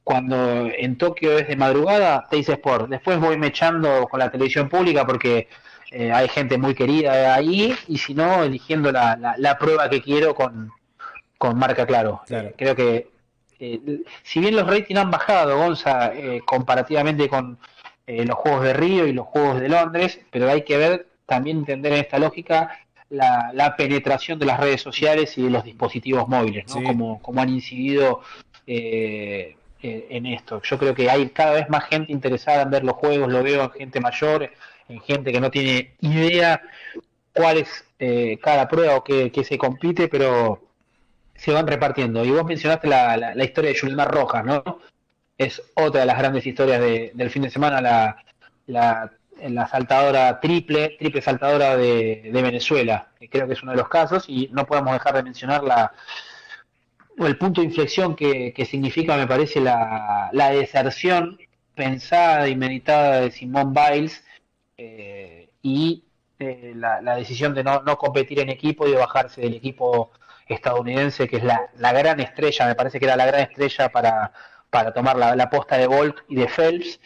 cuando 0.04 0.68
en 0.76 0.96
Tokio 0.96 1.38
es 1.38 1.48
de 1.48 1.56
madrugada, 1.56 2.26
Teis 2.30 2.48
Sport. 2.48 2.88
Después 2.88 3.20
voy 3.20 3.36
me 3.36 3.48
echando 3.48 4.08
con 4.08 4.20
la 4.20 4.30
televisión 4.30 4.68
pública 4.68 5.06
porque 5.06 5.48
eh, 5.90 6.10
hay 6.10 6.28
gente 6.28 6.56
muy 6.56 6.74
querida 6.74 7.34
ahí, 7.34 7.76
y 7.86 7.98
si 7.98 8.14
no, 8.14 8.42
eligiendo 8.42 8.90
la, 8.90 9.34
la, 9.36 9.58
prueba 9.58 9.90
que 9.90 10.00
quiero 10.00 10.34
con, 10.34 10.70
con 11.36 11.58
marca 11.58 11.86
claro. 11.86 12.22
Eh, 12.30 12.54
creo 12.56 12.74
que, 12.74 13.10
eh, 13.58 14.02
si 14.22 14.40
bien 14.40 14.56
los 14.56 14.66
ratings 14.66 15.00
han 15.00 15.10
bajado, 15.10 15.58
Gonza, 15.58 16.12
comparativamente 16.46 17.28
con 17.28 17.58
los 18.06 18.36
Juegos 18.36 18.64
de 18.64 18.72
Río 18.72 19.06
y 19.06 19.12
los 19.12 19.26
Juegos 19.26 19.60
de 19.60 19.68
Londres, 19.68 20.20
pero 20.30 20.50
hay 20.50 20.62
que 20.62 20.78
ver, 20.78 21.06
también 21.26 21.58
entender 21.58 21.92
en 21.92 22.00
esta 22.00 22.18
lógica, 22.18 22.70
la, 23.12 23.50
la 23.52 23.76
penetración 23.76 24.38
de 24.38 24.46
las 24.46 24.58
redes 24.58 24.82
sociales 24.82 25.36
y 25.38 25.42
de 25.42 25.50
los 25.50 25.64
dispositivos 25.64 26.28
móviles, 26.28 26.64
¿no? 26.74 26.82
Como, 26.82 27.22
como 27.22 27.40
han 27.40 27.48
incidido 27.50 28.20
en 28.66 30.26
esto. 30.26 30.62
Yo 30.62 30.78
creo 30.78 30.94
que 30.94 31.10
hay 31.10 31.28
cada 31.30 31.52
vez 31.52 31.68
más 31.68 31.84
gente 31.84 32.12
interesada 32.12 32.62
en 32.62 32.70
ver 32.70 32.84
los 32.84 32.94
juegos, 32.94 33.30
lo 33.30 33.42
veo 33.42 33.64
en 33.64 33.70
gente 33.70 34.00
mayor, 34.00 34.50
en 34.88 35.00
gente 35.00 35.32
que 35.32 35.40
no 35.40 35.50
tiene 35.50 35.94
idea 36.00 36.62
cuál 37.32 37.58
es 37.58 37.84
eh, 37.98 38.38
cada 38.42 38.68
prueba 38.68 38.96
o 38.96 39.04
qué, 39.04 39.30
se 39.44 39.58
compite, 39.58 40.08
pero 40.08 40.60
se 41.34 41.52
van 41.52 41.66
repartiendo. 41.66 42.24
Y 42.24 42.30
vos 42.30 42.44
mencionaste 42.44 42.88
la, 42.88 43.16
la, 43.16 43.44
historia 43.44 43.70
de 43.70 43.76
Yulimar 43.76 44.10
Rojas, 44.10 44.44
¿no? 44.44 44.80
Es 45.38 45.62
otra 45.74 46.00
de 46.00 46.06
las 46.06 46.18
grandes 46.18 46.46
historias 46.46 46.80
del 46.80 47.30
fin 47.30 47.42
de 47.42 47.50
semana, 47.50 47.80
la, 47.80 48.16
la, 48.66 49.12
la 49.40 49.66
saltadora 49.66 50.40
triple, 50.40 50.96
triple 50.98 51.22
saltadora 51.22 51.76
de, 51.76 52.30
de 52.32 52.42
Venezuela. 52.42 53.08
Creo 53.30 53.46
que 53.46 53.54
es 53.54 53.62
uno 53.62 53.72
de 53.72 53.78
los 53.78 53.88
casos 53.88 54.24
y 54.28 54.48
no 54.52 54.66
podemos 54.66 54.92
dejar 54.92 55.14
de 55.14 55.22
mencionar 55.22 55.62
la, 55.64 55.92
el 57.18 57.36
punto 57.36 57.60
de 57.60 57.66
inflexión 57.66 58.14
que, 58.16 58.66
significa, 58.68 59.16
me 59.16 59.26
parece, 59.26 59.60
la, 59.60 60.30
deserción 60.32 61.38
pensada 61.74 62.48
y 62.48 62.56
meditada 62.56 63.20
de 63.20 63.30
Simone 63.30 63.72
Biles 63.72 64.24
eh, 64.76 65.50
y 65.62 66.04
eh, 66.38 66.72
la, 66.74 67.16
decisión 67.16 67.54
de 67.54 67.64
no, 67.64 67.82
competir 67.98 68.40
en 68.40 68.48
equipo 68.50 68.86
y 68.86 68.92
de 68.92 68.98
bajarse 68.98 69.40
del 69.40 69.54
equipo 69.54 70.12
estadounidense, 70.48 71.28
que 71.28 71.36
es 71.36 71.44
la, 71.44 71.92
gran 71.92 72.20
estrella, 72.20 72.66
me 72.66 72.74
parece 72.74 72.98
que 72.98 73.06
era 73.06 73.16
la 73.16 73.26
gran 73.26 73.42
estrella 73.42 73.90
para, 73.90 74.32
para 74.70 74.92
tomar 74.92 75.16
la, 75.16 75.50
posta 75.50 75.78
de 75.78 75.86
Bolt 75.86 76.16
y 76.28 76.36
de 76.36 76.48
Phelps. 76.48 77.00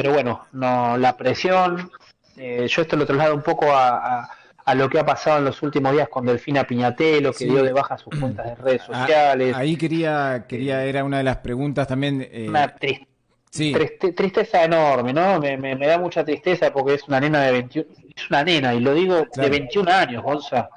Pero 0.00 0.14
bueno, 0.14 0.46
no 0.52 0.96
la 0.96 1.16
presión, 1.16 1.90
eh, 2.36 2.66
yo 2.68 2.82
esto 2.82 2.96
lo 2.96 3.06
traslado 3.06 3.34
un 3.34 3.42
poco 3.42 3.66
a 3.72 4.28
a 4.70 4.74
lo 4.74 4.88
que 4.88 4.98
ha 4.98 5.06
pasado 5.06 5.38
en 5.38 5.46
los 5.46 5.62
últimos 5.62 5.92
días 5.92 6.08
con 6.08 6.26
Delfina 6.26 6.64
Piñatelo, 6.64 7.32
que 7.32 7.44
dio 7.44 7.62
de 7.62 7.72
baja 7.72 7.98
sus 7.98 8.18
cuentas 8.18 8.46
de 8.46 8.54
redes 8.54 8.82
ah, 8.88 9.00
sociales. 9.00 9.56
Ahí 9.56 9.76
quería, 9.76 10.44
quería, 10.48 10.84
era 10.84 11.02
una 11.02 11.18
de 11.18 11.24
las 11.24 11.38
preguntas 11.38 11.88
también. 11.88 12.26
Eh, 12.30 12.48
una 12.48 12.72
tristeza 12.72 14.64
enorme, 14.64 15.12
¿no? 15.12 15.40
Me, 15.40 15.56
me, 15.56 15.86
da 15.86 15.98
mucha 15.98 16.24
tristeza 16.24 16.72
porque 16.72 16.94
es 16.94 17.08
una 17.08 17.18
nena 17.18 17.42
de 17.42 17.52
21, 17.52 17.88
es 18.14 18.30
una 18.30 18.44
nena, 18.44 18.74
y 18.74 18.80
lo 18.80 18.94
digo 18.94 19.26
de 19.34 19.50
21 19.50 19.90
años, 19.90 20.22
Gonza. 20.22 20.68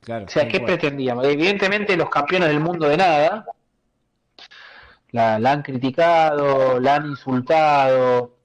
Claro, 0.00 0.26
o 0.26 0.28
sea, 0.28 0.46
¿qué 0.46 0.60
pretendíamos? 0.60 1.26
Evidentemente 1.26 1.96
los 1.96 2.08
campeones 2.08 2.48
del 2.48 2.60
mundo 2.60 2.88
de 2.88 2.96
nada 2.96 3.46
la, 5.12 5.36
han 5.36 5.62
criticado, 5.62 6.80
la 6.80 6.96
han 6.96 7.06
insultado. 7.06 8.36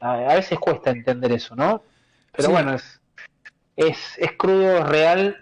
A, 0.00 0.34
veces 0.34 0.58
cuesta 0.58 0.90
entender 0.90 1.32
eso, 1.32 1.54
¿no? 1.54 1.82
Pero 2.32 2.50
bueno, 2.50 2.74
es, 2.74 3.00
es, 3.76 3.98
es 4.18 4.32
crudo, 4.32 4.78
es 4.78 4.88
real, 4.88 5.36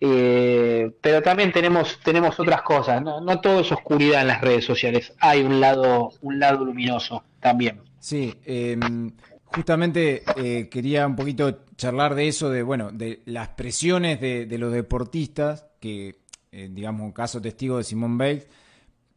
eh, 0.00 0.90
pero 1.02 1.22
también 1.22 1.52
tenemos, 1.52 1.98
tenemos 2.02 2.40
otras 2.40 2.62
cosas, 2.62 3.02
¿no? 3.02 3.20
no 3.20 3.40
todo 3.40 3.60
es 3.60 3.70
oscuridad 3.70 4.22
en 4.22 4.28
las 4.28 4.40
redes 4.40 4.64
sociales, 4.64 5.12
hay 5.18 5.42
un 5.42 5.60
lado, 5.60 6.12
un 6.22 6.38
lado 6.38 6.64
luminoso 6.64 7.22
también. 7.38 7.82
Sí, 7.98 8.34
em, 8.46 9.12
justamente 9.44 10.22
eh, 10.36 10.70
quería 10.70 11.06
un 11.06 11.16
poquito 11.16 11.66
charlar 11.76 12.14
de 12.14 12.28
eso, 12.28 12.48
de 12.48 12.62
bueno, 12.62 12.90
de 12.92 13.20
las 13.26 13.48
presiones 13.48 14.20
de, 14.20 14.58
los 14.58 14.72
deportistas, 14.72 15.66
que 15.80 16.20
eh, 16.50 16.68
digamos 16.70 17.02
un 17.02 17.12
caso 17.12 17.42
testigo 17.42 17.76
de 17.76 17.84
Simón 17.84 18.16
Bales, 18.16 18.48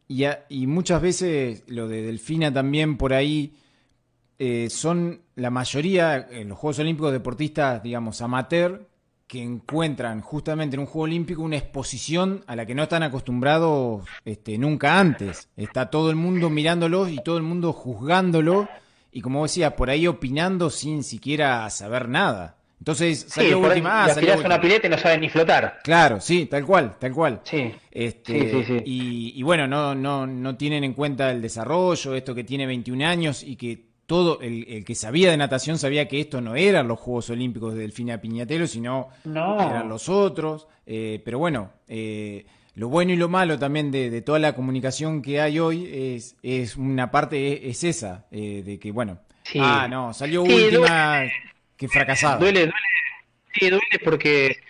y, 0.08 0.24
y 0.48 0.66
muchas 0.66 1.00
veces 1.00 1.64
lo 1.66 1.88
de 1.88 2.02
Delfina 2.02 2.52
también 2.52 2.96
por 2.96 3.12
ahí 3.12 3.54
eh, 4.38 4.68
son 4.68 5.22
la 5.36 5.50
mayoría 5.50 6.26
en 6.30 6.48
los 6.48 6.58
Juegos 6.58 6.80
Olímpicos 6.80 7.12
deportistas, 7.12 7.82
digamos, 7.82 8.20
amateur, 8.20 8.88
que 9.26 9.42
encuentran 9.42 10.20
justamente 10.20 10.74
en 10.74 10.80
un 10.80 10.86
Juego 10.86 11.04
Olímpico 11.04 11.42
una 11.42 11.56
exposición 11.56 12.44
a 12.46 12.56
la 12.56 12.66
que 12.66 12.74
no 12.74 12.82
están 12.82 13.02
acostumbrados 13.02 14.04
este, 14.24 14.58
nunca 14.58 14.98
antes. 14.98 15.48
Está 15.56 15.88
todo 15.88 16.10
el 16.10 16.16
mundo 16.16 16.50
mirándolos 16.50 17.10
y 17.10 17.18
todo 17.22 17.36
el 17.36 17.42
mundo 17.42 17.72
juzgándolo 17.72 18.68
y 19.12 19.20
como 19.20 19.44
decía, 19.44 19.76
por 19.76 19.90
ahí 19.90 20.06
opinando 20.08 20.70
sin 20.70 21.04
siquiera 21.04 21.70
saber 21.70 22.08
nada. 22.08 22.56
Entonces 22.78 23.26
salió 23.28 23.58
sí, 23.58 23.64
última. 23.64 24.04
Ah, 24.04 24.14
una 24.44 24.60
pileta 24.60 24.86
y 24.86 24.90
no 24.90 24.98
saben 24.98 25.20
ni 25.20 25.28
flotar. 25.28 25.80
Claro, 25.82 26.20
sí, 26.20 26.46
tal 26.46 26.66
cual, 26.66 26.96
tal 26.98 27.12
cual. 27.12 27.40
Sí. 27.44 27.72
Este, 27.90 28.82
y, 28.84 29.32
y, 29.36 29.42
bueno, 29.42 29.66
no, 29.66 29.94
no, 29.94 30.26
no 30.26 30.56
tienen 30.56 30.84
en 30.84 30.92
cuenta 30.92 31.30
el 31.30 31.40
desarrollo, 31.40 32.14
esto 32.14 32.34
que 32.34 32.44
tiene 32.44 32.66
21 32.66 33.06
años 33.06 33.42
y 33.42 33.56
que 33.56 33.94
todo 34.06 34.40
el, 34.40 34.84
que 34.84 34.94
sabía 34.94 35.30
de 35.30 35.36
natación 35.36 35.78
sabía 35.78 36.08
que 36.08 36.20
esto 36.20 36.40
no 36.40 36.56
eran 36.56 36.88
los 36.88 36.98
Juegos 36.98 37.30
Olímpicos 37.30 37.74
de 37.74 37.80
Delfina 37.80 38.20
Piñatelo, 38.20 38.66
sino 38.66 39.08
eran 39.24 39.88
los 39.88 40.08
otros. 40.08 40.68
Eh, 40.86 41.22
pero 41.24 41.38
bueno, 41.38 41.70
eh, 41.88 42.44
lo 42.74 42.88
bueno 42.88 43.12
y 43.12 43.16
lo 43.16 43.28
malo 43.28 43.58
también 43.58 43.90
de, 43.90 44.20
toda 44.22 44.38
la 44.38 44.54
comunicación 44.54 45.22
que 45.22 45.40
hay 45.40 45.58
hoy 45.58 45.88
es, 45.92 46.36
es 46.42 46.76
una 46.76 47.10
parte 47.10 47.68
es, 47.68 47.84
esa, 47.84 48.26
eh, 48.30 48.62
de 48.64 48.78
que 48.78 48.92
bueno, 48.92 49.18
ah, 49.60 49.86
no, 49.88 50.12
salió 50.12 50.42
última, 50.42 51.22
que 51.76 51.88
fracasado. 51.88 52.40
Duele, 52.40 52.60
duele, 52.60 52.72
sí, 53.52 53.70
duele 53.70 53.98
porque 54.02 54.62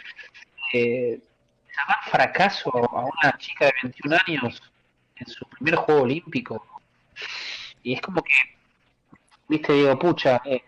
llamar 0.72 2.04
fracaso 2.10 2.70
a 2.74 3.04
una 3.04 3.38
chica 3.38 3.66
de 3.66 3.72
21 3.82 4.16
años 4.26 4.62
en 5.16 5.26
su 5.26 5.46
primer 5.48 5.76
Juego 5.76 6.02
Olímpico, 6.02 6.66
y 7.82 7.94
es 7.94 8.00
como 8.00 8.22
que 8.22 8.34
viste, 9.48 9.72
digo, 9.72 9.98
pucha, 9.98 10.40
eh, 10.44 10.62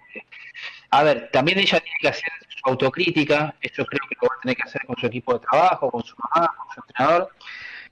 a 0.90 1.02
ver, 1.02 1.30
también 1.32 1.58
ella 1.58 1.80
tiene 1.80 1.96
que 2.00 2.08
hacer 2.08 2.30
su 2.48 2.70
autocrítica, 2.70 3.54
eso 3.60 3.84
creo 3.84 4.00
que 4.08 4.16
lo 4.20 4.28
va 4.28 4.36
a 4.36 4.40
tener 4.40 4.56
que 4.56 4.62
hacer 4.62 4.82
con 4.86 4.96
su 4.96 5.06
equipo 5.06 5.34
de 5.34 5.40
trabajo, 5.40 5.90
con 5.90 6.02
su 6.04 6.14
mamá, 6.16 6.54
con 6.56 6.74
su 6.74 6.80
entrenador. 6.80 7.30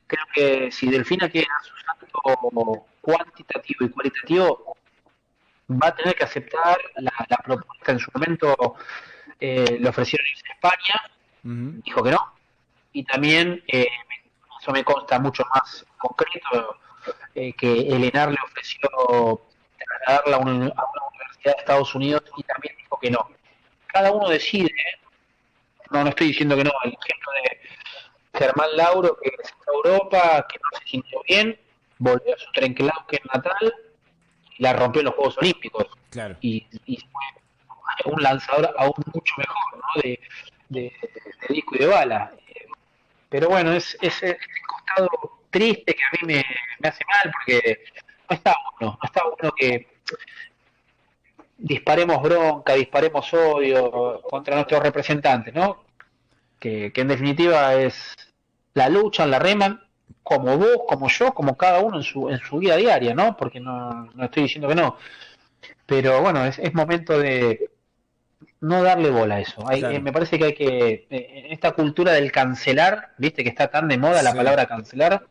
Creo 0.06 0.24
que 0.34 0.70
si 0.70 0.88
Delfina 0.90 1.28
quiere 1.28 1.48
dar 1.48 1.64
su 1.64 1.74
salto 1.84 2.86
cuantitativo 3.00 3.86
y 3.86 3.90
cualitativo, 3.90 4.76
va 5.70 5.88
a 5.88 5.94
tener 5.94 6.14
que 6.14 6.24
aceptar 6.24 6.78
la, 6.96 7.36
propuesta 7.42 7.92
en 7.92 7.98
su 7.98 8.10
momento 8.14 8.76
eh, 9.40 9.78
le 9.80 9.88
ofrecieron 9.88 10.26
irse 10.26 10.44
a 10.48 10.54
España, 10.54 11.02
dijo 11.42 12.02
que 12.02 12.10
no, 12.10 12.34
y 12.92 13.04
también 13.04 13.62
eh, 13.66 13.86
eso 14.60 14.72
me 14.72 14.84
consta 14.84 15.18
mucho 15.18 15.44
más 15.54 15.84
concreto 15.98 16.78
eh, 17.34 17.52
que 17.54 17.72
Elenar 17.80 18.30
le 18.30 18.38
ofreció 18.44 18.88
trasladarla 19.76 20.36
a 20.36 20.38
una, 20.38 20.52
universidad 20.52 21.54
de 21.56 21.60
Estados 21.60 21.94
Unidos 21.94 22.22
y 22.36 22.42
también 22.44 22.74
dijo 22.78 22.98
que 23.00 23.10
no. 23.10 23.28
Cada 23.88 24.12
uno 24.12 24.28
decide, 24.28 24.72
no, 25.90 26.02
no 26.02 26.10
estoy 26.10 26.28
diciendo 26.28 26.56
que 26.56 26.64
no, 26.64 26.72
el 26.84 26.90
ejemplo 26.92 27.32
de 27.42 28.38
Germán 28.38 28.68
Lauro 28.76 29.18
que 29.22 29.30
es 29.30 29.50
en 29.50 29.74
Europa, 29.74 30.46
que 30.48 30.58
no 30.58 30.78
se 30.78 30.86
sintió 30.86 31.20
bien, 31.28 31.58
volvió 31.98 32.34
a 32.34 32.38
su 32.38 32.50
tren 32.52 32.74
que 32.74 32.84
natal 32.84 33.54
y 33.64 33.93
la 34.58 34.72
rompió 34.72 35.00
en 35.00 35.06
los 35.06 35.14
Juegos 35.14 35.38
Olímpicos. 35.38 35.86
Claro. 36.10 36.36
Y, 36.40 36.66
fue 38.02 38.12
un 38.12 38.22
lanzador 38.22 38.74
aún 38.78 38.94
mucho 39.12 39.34
mejor, 39.36 39.76
¿no? 39.76 40.02
De, 40.02 40.20
de, 40.68 40.92
disco 41.48 41.76
y 41.76 41.78
de 41.78 41.86
bala. 41.86 42.32
Pero 43.28 43.48
bueno, 43.48 43.72
es, 43.72 43.96
ese 44.00 44.38
costado 44.66 45.08
triste 45.50 45.94
que 45.94 46.02
a 46.02 46.08
mí 46.12 46.34
me, 46.34 46.44
me 46.80 46.88
hace 46.88 47.04
mal 47.06 47.32
porque 47.32 47.84
no 48.28 48.36
está 48.36 48.56
bueno, 48.78 48.98
no 49.00 49.06
está 49.06 49.22
bueno 49.24 49.54
que 49.56 49.94
disparemos 51.58 52.22
bronca, 52.22 52.74
disparemos 52.74 53.32
odio 53.32 54.20
contra 54.22 54.54
nuestros 54.54 54.82
representantes, 54.82 55.54
¿no? 55.54 55.84
Que, 56.58 56.92
en 56.94 57.08
definitiva 57.08 57.74
es 57.74 58.14
la 58.74 58.88
lucha, 58.88 59.26
la 59.26 59.38
reman, 59.38 59.83
como 60.22 60.56
vos, 60.56 60.78
como 60.88 61.08
yo, 61.08 61.34
como 61.34 61.56
cada 61.56 61.80
uno 61.80 61.98
en 61.98 62.02
su, 62.02 62.30
en 62.30 62.38
su 62.38 62.58
vida 62.58 62.76
diaria, 62.76 63.14
¿no? 63.14 63.36
Porque 63.36 63.60
no, 63.60 64.06
no 64.14 64.24
estoy 64.24 64.44
diciendo 64.44 64.68
que 64.68 64.74
no. 64.74 64.96
Pero 65.86 66.22
bueno, 66.22 66.44
es, 66.44 66.58
es 66.58 66.74
momento 66.74 67.18
de 67.18 67.70
no 68.64 68.82
darle 68.82 69.10
bola 69.10 69.36
a 69.36 69.40
eso. 69.40 69.70
Eh, 69.70 70.00
me 70.00 70.12
parece 70.12 70.38
que 70.38 70.44
hay 70.44 70.54
que, 70.54 71.06
eh, 71.10 71.42
en 71.44 71.52
esta 71.52 71.72
cultura 71.72 72.12
del 72.12 72.32
cancelar, 72.32 73.10
viste 73.18 73.42
que 73.42 73.50
está 73.50 73.68
tan 73.68 73.88
de 73.88 73.98
moda 73.98 74.22
la 74.22 74.34
palabra 74.34 74.66
cancelar, 74.66 75.26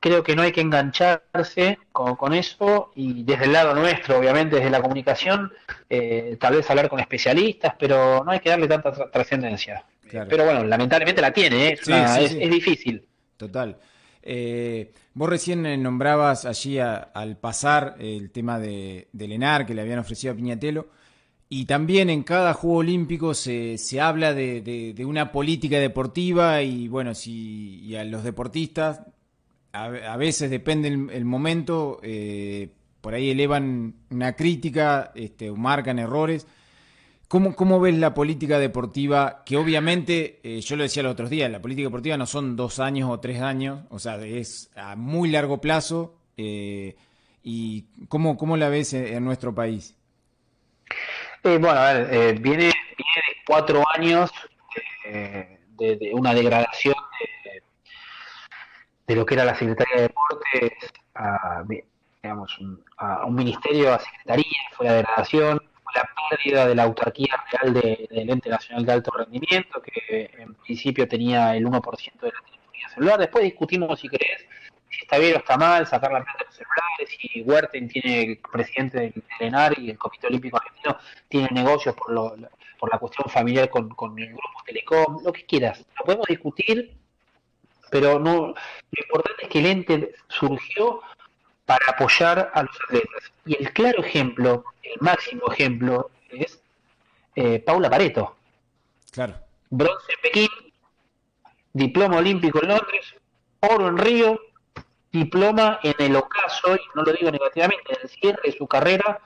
creo 0.00 0.22
que 0.22 0.36
no 0.36 0.42
hay 0.42 0.52
que 0.52 0.60
engancharse 0.60 1.78
con, 1.92 2.34
eso 2.34 2.92
y 2.94 3.22
desde 3.22 3.44
el 3.44 3.52
lado 3.52 3.74
nuestro, 3.74 4.18
obviamente 4.18 4.56
desde 4.56 4.70
la 4.70 4.82
comunicación, 4.82 5.52
eh, 5.88 6.36
tal 6.40 6.56
vez 6.56 6.68
hablar 6.70 6.88
con 6.88 7.00
especialistas, 7.00 7.74
pero 7.78 8.22
no 8.24 8.32
hay 8.32 8.40
que 8.40 8.50
darle 8.50 8.68
tanta 8.68 8.92
trascendencia. 9.10 9.84
Pero 10.10 10.44
bueno, 10.44 10.64
lamentablemente 10.64 11.20
la 11.20 11.32
tiene, 11.32 11.68
¿eh? 11.68 11.78
es, 11.82 12.50
difícil. 12.50 13.06
Total. 13.38 13.78
Eh, 14.22 14.92
vos 15.14 15.28
recién 15.30 15.82
nombrabas 15.82 16.44
allí 16.44 16.78
al 16.78 17.38
pasar 17.38 17.96
el 17.98 18.30
tema 18.30 18.58
de, 18.58 19.08
de, 19.12 19.28
Lenar 19.28 19.64
que 19.64 19.74
le 19.74 19.80
habían 19.80 20.00
ofrecido 20.00 20.34
a 20.34 20.36
Piñatelo. 20.36 20.88
Y 21.48 21.64
también 21.64 22.10
en 22.10 22.24
cada 22.24 22.52
Juego 22.52 22.78
Olímpico 22.78 23.32
se, 23.32 23.78
se 23.78 24.02
habla 24.02 24.34
de, 24.34 24.60
de, 24.94 25.04
una 25.06 25.32
política 25.32 25.78
deportiva 25.78 26.60
y 26.62 26.88
bueno, 26.88 27.14
si 27.14 27.80
y 27.80 27.96
a 27.96 28.04
los 28.04 28.22
deportistas 28.22 29.00
a, 29.72 30.16
veces 30.16 30.50
depende 30.50 30.88
el, 30.88 31.24
momento, 31.24 32.00
eh, 32.02 32.70
por 33.00 33.14
ahí 33.14 33.30
elevan 33.30 33.94
una 34.10 34.34
crítica 34.34 35.12
este, 35.14 35.48
o 35.48 35.56
marcan 35.56 35.98
errores. 35.98 36.46
¿Cómo, 37.28 37.54
¿Cómo, 37.54 37.78
ves 37.78 37.94
la 37.94 38.14
política 38.14 38.58
deportiva? 38.58 39.42
Que 39.44 39.56
obviamente, 39.56 40.40
eh, 40.42 40.60
yo 40.60 40.76
lo 40.76 40.82
decía 40.82 41.02
los 41.02 41.12
otros 41.12 41.28
días, 41.28 41.50
la 41.50 41.60
política 41.60 41.86
deportiva 41.86 42.16
no 42.16 42.26
son 42.26 42.56
dos 42.56 42.80
años 42.80 43.10
o 43.10 43.20
tres 43.20 43.42
años, 43.42 43.80
o 43.90 43.98
sea, 43.98 44.16
es 44.16 44.70
a 44.76 44.96
muy 44.96 45.30
largo 45.30 45.60
plazo. 45.60 46.14
Eh, 46.36 46.96
¿Y 47.42 47.84
cómo, 48.08 48.36
cómo 48.36 48.56
la 48.56 48.68
ves 48.68 48.94
en, 48.94 49.24
nuestro 49.24 49.54
país? 49.54 49.94
bueno, 51.42 51.70
a 51.70 51.92
ver, 51.92 52.40
viene, 52.40 52.64
viene, 52.64 52.72
de 53.28 53.36
cuatro 53.46 53.82
años 53.94 54.30
de, 55.04 55.96
de 55.96 56.10
una 56.12 56.34
degradación 56.34 56.94
de 56.94 57.38
de 59.08 59.16
lo 59.16 59.24
que 59.24 59.34
era 59.34 59.44
la 59.44 59.54
Secretaría 59.54 59.96
de 59.96 60.02
Deportes 60.02 60.72
a, 61.14 61.64
digamos, 62.22 62.58
a 62.98 63.24
un 63.24 63.34
ministerio, 63.34 63.94
a 63.94 63.98
secretaría, 63.98 64.44
fue 64.72 64.86
la 64.86 64.92
degradación, 64.92 65.60
la 65.94 66.08
pérdida 66.30 66.66
de 66.66 66.74
la 66.74 66.84
autarquía 66.84 67.44
real 67.50 67.74
del 67.74 68.30
ente 68.30 68.50
nacional 68.50 68.84
de 68.84 68.92
alto 68.92 69.10
rendimiento, 69.10 69.80
que 69.82 70.30
en 70.38 70.54
principio 70.54 71.08
tenía 71.08 71.56
el 71.56 71.66
1% 71.66 72.20
de 72.20 72.28
la 72.28 72.40
telefonía 72.44 72.88
celular. 72.94 73.18
Después 73.20 73.44
discutimos, 73.44 73.98
si 74.00 74.08
querés, 74.08 74.46
si 74.90 75.00
está 75.02 75.18
bien 75.18 75.34
o 75.34 75.38
está 75.38 75.56
mal 75.56 75.86
sacar 75.86 76.12
la 76.12 76.22
plata 76.22 76.38
de 76.38 76.44
los 76.46 76.54
celulares, 76.54 77.18
si 77.18 77.42
Huerten 77.42 77.88
tiene 77.88 78.40
presidente 78.52 78.98
del 78.98 79.24
ENAR 79.40 79.78
y 79.78 79.90
el 79.90 79.98
Comité 79.98 80.26
Olímpico 80.26 80.58
Argentino 80.58 80.98
tiene 81.28 81.48
negocios 81.52 81.94
por, 81.94 82.10
lo, 82.10 82.36
por 82.78 82.92
la 82.92 82.98
cuestión 82.98 83.28
familiar 83.28 83.68
con, 83.70 83.88
con 83.90 84.18
el 84.18 84.28
grupo 84.28 84.62
Telecom, 84.66 85.22
lo 85.24 85.32
que 85.32 85.44
quieras. 85.44 85.84
Lo 85.98 86.04
podemos 86.04 86.26
discutir 86.26 86.98
pero 87.90 88.18
no, 88.18 88.48
lo 88.48 89.02
importante 89.02 89.44
es 89.44 89.48
que 89.48 89.58
el 89.60 89.66
ente 89.66 90.14
surgió 90.28 91.00
para 91.68 91.84
apoyar 91.90 92.50
a 92.54 92.62
los 92.62 92.74
atletas. 92.86 93.30
Y 93.44 93.62
el 93.62 93.70
claro 93.74 94.02
ejemplo, 94.02 94.64
el 94.82 94.96
máximo 95.00 95.52
ejemplo, 95.52 96.10
es 96.30 96.62
eh, 97.36 97.58
Paula 97.58 97.90
Pareto. 97.90 98.36
Claro. 99.12 99.34
Bronce 99.68 100.12
en 100.14 100.20
Pekín, 100.22 100.48
diploma 101.74 102.16
olímpico 102.16 102.62
en 102.62 102.68
Londres, 102.68 103.14
oro 103.60 103.86
en 103.86 103.98
Río, 103.98 104.40
diploma 105.12 105.78
en 105.82 105.94
el 105.98 106.16
ocaso, 106.16 106.74
y 106.74 106.80
no 106.94 107.02
lo 107.02 107.12
digo 107.12 107.30
negativamente, 107.30 107.92
en 107.92 107.98
el 108.02 108.08
cierre 108.08 108.40
de 108.44 108.52
su 108.52 108.66
carrera 108.66 109.20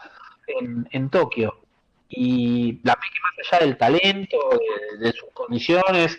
en, 0.49 0.89
en 0.91 1.11
Tokio. 1.11 1.61
Y 2.09 2.81
la 2.83 2.97
Peque 2.97 3.21
más 3.23 3.53
allá 3.53 3.67
del 3.67 3.77
talento, 3.77 4.37
de 4.99 5.13
sus 5.13 5.31
condiciones, 5.33 6.19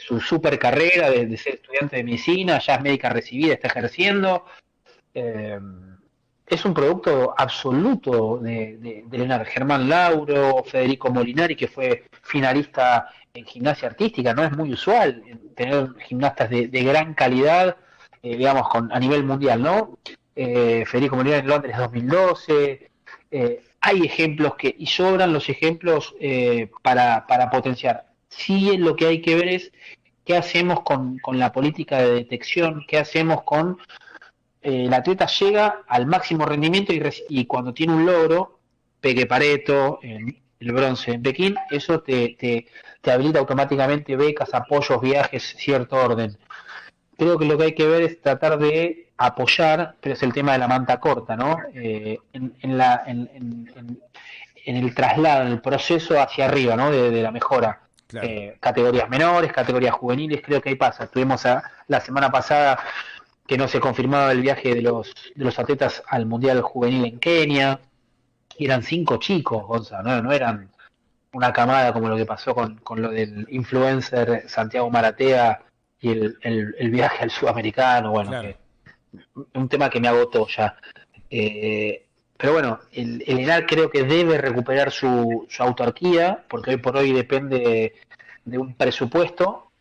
su 0.00 0.20
super 0.20 0.58
carrera 0.58 1.08
de, 1.08 1.36
ser 1.36 1.54
estudiante 1.54 1.98
de 1.98 2.02
medicina, 2.02 2.58
ya 2.58 2.74
es 2.74 2.82
médica 2.82 3.10
recibida, 3.10 3.54
está 3.54 3.68
ejerciendo. 3.68 4.44
Eh, 5.14 5.58
es 6.46 6.64
un 6.64 6.74
producto 6.74 7.34
absoluto 7.36 8.38
de, 8.38 8.76
de, 9.06 9.44
Germán 9.46 9.88
Lauro, 9.88 10.62
Federico 10.64 11.10
Molinari, 11.10 11.56
que 11.56 11.68
fue 11.68 12.04
finalista 12.22 13.08
en 13.32 13.44
gimnasia 13.46 13.88
artística. 13.88 14.34
No 14.34 14.44
es 14.44 14.52
muy 14.52 14.72
usual 14.72 15.22
tener 15.54 15.94
gimnastas 16.06 16.50
de, 16.50 16.66
gran 16.68 17.14
calidad, 17.14 17.76
eh, 18.22 18.36
digamos, 18.36 18.68
con, 18.68 18.92
a 18.92 18.98
nivel 18.98 19.24
mundial, 19.24 19.62
¿no? 19.62 19.98
Eh, 20.36 20.84
Federico 20.86 21.16
Molinari 21.16 21.42
en 21.42 21.48
Londres 21.48 21.76
2012. 21.78 22.90
hay 23.80 24.04
ejemplos 24.04 24.54
que, 24.56 24.74
y 24.78 24.86
sobran 24.86 25.32
los 25.32 25.48
ejemplos 25.48 26.14
para, 26.82 27.26
para 27.26 27.50
potenciar 27.50 28.12
sí 28.36 28.76
lo 28.76 28.96
que 28.96 29.06
hay 29.06 29.20
que 29.20 29.34
ver 29.34 29.48
es 29.48 29.72
qué 30.24 30.36
hacemos 30.36 30.82
con, 30.82 31.20
la 31.32 31.52
política 31.52 31.98
de 31.98 32.14
detección, 32.14 32.84
qué 32.86 32.98
hacemos 32.98 33.42
con 33.42 33.78
eh, 33.80 33.84
el 34.62 34.92
atleta 34.92 35.26
llega 35.26 35.82
al 35.88 36.06
máximo 36.06 36.46
rendimiento 36.46 36.92
y, 37.28 37.46
cuando 37.46 37.74
tiene 37.74 37.94
un 37.94 38.06
logro, 38.06 38.60
Peque 39.00 39.26
Pareto, 39.26 39.98
el, 40.02 40.72
bronce 40.72 41.12
en 41.12 41.22
Pekín, 41.22 41.56
eso 41.70 42.00
te, 42.00 42.36
te, 42.38 43.10
habilita 43.10 43.40
automáticamente 43.40 44.16
becas, 44.16 44.54
apoyos, 44.54 45.00
viajes, 45.00 45.56
cierto 45.58 45.96
orden. 45.96 46.38
Creo 47.18 47.36
que 47.38 47.44
lo 47.44 47.58
que 47.58 47.64
hay 47.64 47.74
que 47.74 47.86
ver 47.86 48.02
es 48.02 48.20
tratar 48.20 48.58
de 48.58 49.10
apoyar, 49.16 49.96
pero 50.00 50.14
es 50.14 50.22
el 50.22 50.32
tema 50.32 50.52
de 50.52 50.58
la 50.58 50.68
manta 50.68 51.00
corta, 51.00 51.36
¿no? 51.36 51.58
Eh, 51.74 52.18
en, 52.32 52.78
la, 52.78 53.02
en, 53.06 53.68
el 54.64 54.94
traslado, 54.94 55.42
en 55.42 55.52
el 55.52 55.60
proceso 55.60 56.20
hacia 56.20 56.46
arriba, 56.46 56.76
¿no? 56.76 56.90
de 56.90 57.22
la 57.22 57.32
mejora 57.32 57.82
eh, 58.20 58.56
categorías 58.60 59.08
menores, 59.08 59.52
categorías 59.52 59.94
juveniles, 59.94 60.42
creo 60.44 60.60
que 60.60 60.70
ahí 60.70 60.74
pasa. 60.74 61.06
Tuvimos 61.06 61.44
la 61.86 62.00
semana 62.00 62.30
pasada 62.30 62.78
que 63.46 63.58
no 63.58 63.68
se 63.68 63.80
confirmaba 63.80 64.32
el 64.32 64.40
viaje 64.40 64.74
de 64.74 64.82
los, 64.82 65.14
de 65.34 65.44
los 65.44 65.58
atletas 65.58 66.02
al 66.08 66.26
Mundial 66.26 66.60
Juvenil 66.62 67.04
en 67.04 67.18
Kenia. 67.18 67.80
eran 68.58 68.82
cinco 68.82 69.16
chicos, 69.18 69.64
Gonzalo, 69.66 70.22
¿no? 70.22 70.32
eran 70.32 70.70
una 71.32 71.52
camada 71.52 71.92
como 71.92 72.08
lo 72.08 72.16
que 72.16 72.26
pasó 72.26 72.54
con, 72.54 72.76
con 72.78 73.00
lo 73.02 73.10
del 73.10 73.46
influencer 73.50 74.44
Santiago 74.48 74.90
Maratea 74.90 75.62
y 76.00 76.10
el, 76.10 76.36
el, 76.42 76.90
viaje 76.90 77.22
al 77.24 77.30
sudamericano. 77.30 78.10
Bueno, 78.10 78.32
un 79.54 79.68
tema 79.68 79.88
que 79.88 80.00
me 80.00 80.08
agotó 80.08 80.46
ya. 80.48 80.76
Eh, 81.30 82.06
pero 82.36 82.52
bueno, 82.52 82.80
el, 82.92 83.22
el 83.26 83.38
ENAR 83.38 83.66
creo 83.66 83.88
que 83.88 84.02
debe 84.02 84.36
recuperar 84.36 84.90
su, 84.90 85.46
su 85.48 85.62
autarquía, 85.62 86.44
porque 86.48 86.72
hoy 86.72 86.76
por 86.76 86.96
hoy 86.96 87.12
depende 87.12 87.94
de 88.44 88.58
un 88.58 88.74
presupuesto 88.74 89.71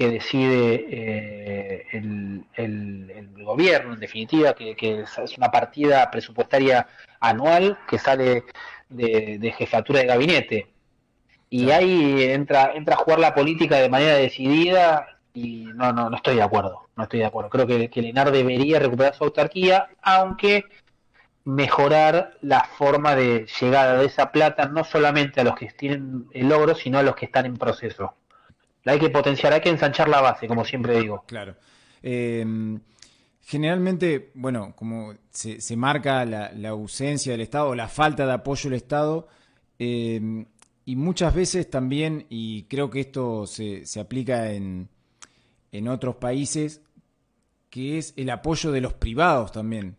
que 0.00 0.08
decide 0.08 0.86
eh, 0.88 1.86
el, 1.92 2.46
el, 2.54 3.44
gobierno, 3.44 3.92
en 3.92 4.00
definitiva, 4.00 4.54
que, 4.54 4.74
es 4.80 5.36
una 5.36 5.50
partida 5.50 6.10
presupuestaria 6.10 6.86
anual 7.20 7.78
que 7.86 7.98
sale 7.98 8.44
de, 8.88 9.54
jefatura 9.58 10.00
de 10.00 10.06
gabinete. 10.06 10.72
Y 11.50 11.70
ahí 11.70 12.22
entra, 12.22 12.72
entra 12.74 12.94
a 12.94 12.98
jugar 12.98 13.18
la 13.18 13.34
política 13.34 13.76
de 13.76 13.90
manera 13.90 14.14
decidida 14.14 15.18
y 15.34 15.64
no, 15.74 15.92
no, 15.92 16.08
no 16.08 16.16
estoy 16.16 16.36
de 16.36 16.42
acuerdo. 16.44 16.88
No 16.96 17.02
estoy 17.02 17.18
de 17.18 17.26
acuerdo. 17.26 17.50
Creo 17.50 17.66
que, 17.66 17.90
que 17.90 18.00
el 18.00 18.06
ENAR 18.06 18.30
debería 18.30 18.78
recuperar 18.78 19.14
su 19.14 19.24
autarquía, 19.24 19.90
aunque 20.00 20.64
mejorar 21.44 22.38
la 22.40 22.64
forma 22.64 23.14
de 23.16 23.46
llegada 23.60 23.98
de 23.98 24.06
esa 24.06 24.32
plata 24.32 24.64
no 24.64 24.82
solamente 24.82 25.42
a 25.42 25.44
los 25.44 25.56
que 25.56 25.66
tienen 25.66 26.26
el 26.32 26.48
logro, 26.48 26.74
sino 26.74 26.98
a 26.98 27.02
los 27.02 27.16
que 27.16 27.26
están 27.26 27.44
en 27.44 27.58
proceso. 27.58 28.14
La 28.84 28.92
hay 28.92 28.98
que 28.98 29.10
potenciar, 29.10 29.52
hay 29.52 29.60
que 29.60 29.68
ensanchar 29.68 30.08
la 30.08 30.20
base, 30.20 30.46
como 30.46 30.64
siempre 30.64 30.98
digo. 31.00 31.24
Claro. 31.26 31.56
Em, 32.02 32.80
generalmente, 33.42 34.30
bueno, 34.34 34.74
como 34.74 35.14
se, 35.30 35.76
marca 35.76 36.24
la, 36.24 36.68
ausencia 36.68 37.32
del 37.32 37.42
Estado, 37.42 37.74
la 37.74 37.88
falta 37.88 38.26
de 38.26 38.32
apoyo 38.32 38.70
del 38.70 38.76
Estado, 38.76 39.28
em, 39.78 40.46
y 40.84 40.96
muchas 40.96 41.34
veces 41.34 41.68
también, 41.68 42.26
y 42.30 42.64
creo 42.64 42.90
que 42.90 43.00
esto 43.00 43.46
se, 43.46 43.84
aplica 44.00 44.52
en, 44.52 44.88
en 45.72 45.88
otros 45.88 46.16
países, 46.16 46.82
que 47.68 47.98
es 47.98 48.14
el 48.16 48.30
apoyo 48.30 48.72
de 48.72 48.80
los 48.80 48.94
privados 48.94 49.52
también. 49.52 49.96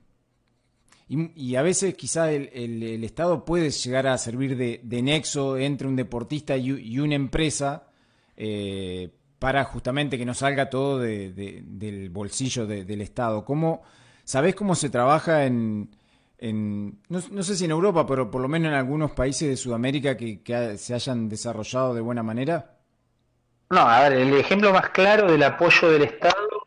Y, 1.36 1.56
a 1.56 1.62
veces 1.62 1.96
quizá 1.96 2.32
el, 2.32 3.04
Estado 3.04 3.44
puede 3.44 3.70
llegar 3.70 4.08
a 4.08 4.18
servir 4.18 4.56
de, 4.56 5.02
nexo 5.02 5.58
entre 5.58 5.86
un 5.90 5.98
deportista 5.98 6.56
y, 6.56 7.00
una 7.00 7.16
empresa 7.16 7.91
eh, 8.44 9.12
para 9.38 9.64
justamente 9.66 10.18
que 10.18 10.26
no 10.26 10.34
salga 10.34 10.68
todo 10.72 10.98
del 10.98 12.10
bolsillo 12.10 12.66
del 12.66 13.02
Estado. 13.02 13.46
¿Cómo, 13.46 13.84
¿Sabés 14.24 14.56
cómo 14.56 14.74
se 14.74 14.90
trabaja 14.90 15.46
en, 15.46 15.92
no, 16.40 17.44
sé 17.44 17.56
si 17.56 17.66
en 17.66 17.72
Europa, 17.72 18.08
pero 18.08 18.32
por 18.32 18.42
lo 18.42 18.48
menos 18.48 18.70
en 18.70 18.80
algunos 18.80 19.12
países 19.12 19.48
de 19.48 19.58
Sudamérica 19.58 20.18
que, 20.18 20.42
que 20.42 20.76
se 20.80 20.96
hayan 20.96 21.30
desarrollado 21.30 21.94
de 21.94 22.02
buena 22.02 22.24
manera? 22.24 22.78
No, 23.70 23.82
a 23.82 24.10
ver, 24.10 24.14
el 24.14 24.34
ejemplo 24.34 24.74
más 24.74 24.90
claro 24.90 25.32
del 25.32 25.44
apoyo 25.44 25.92
del 25.92 26.02
Estado 26.02 26.66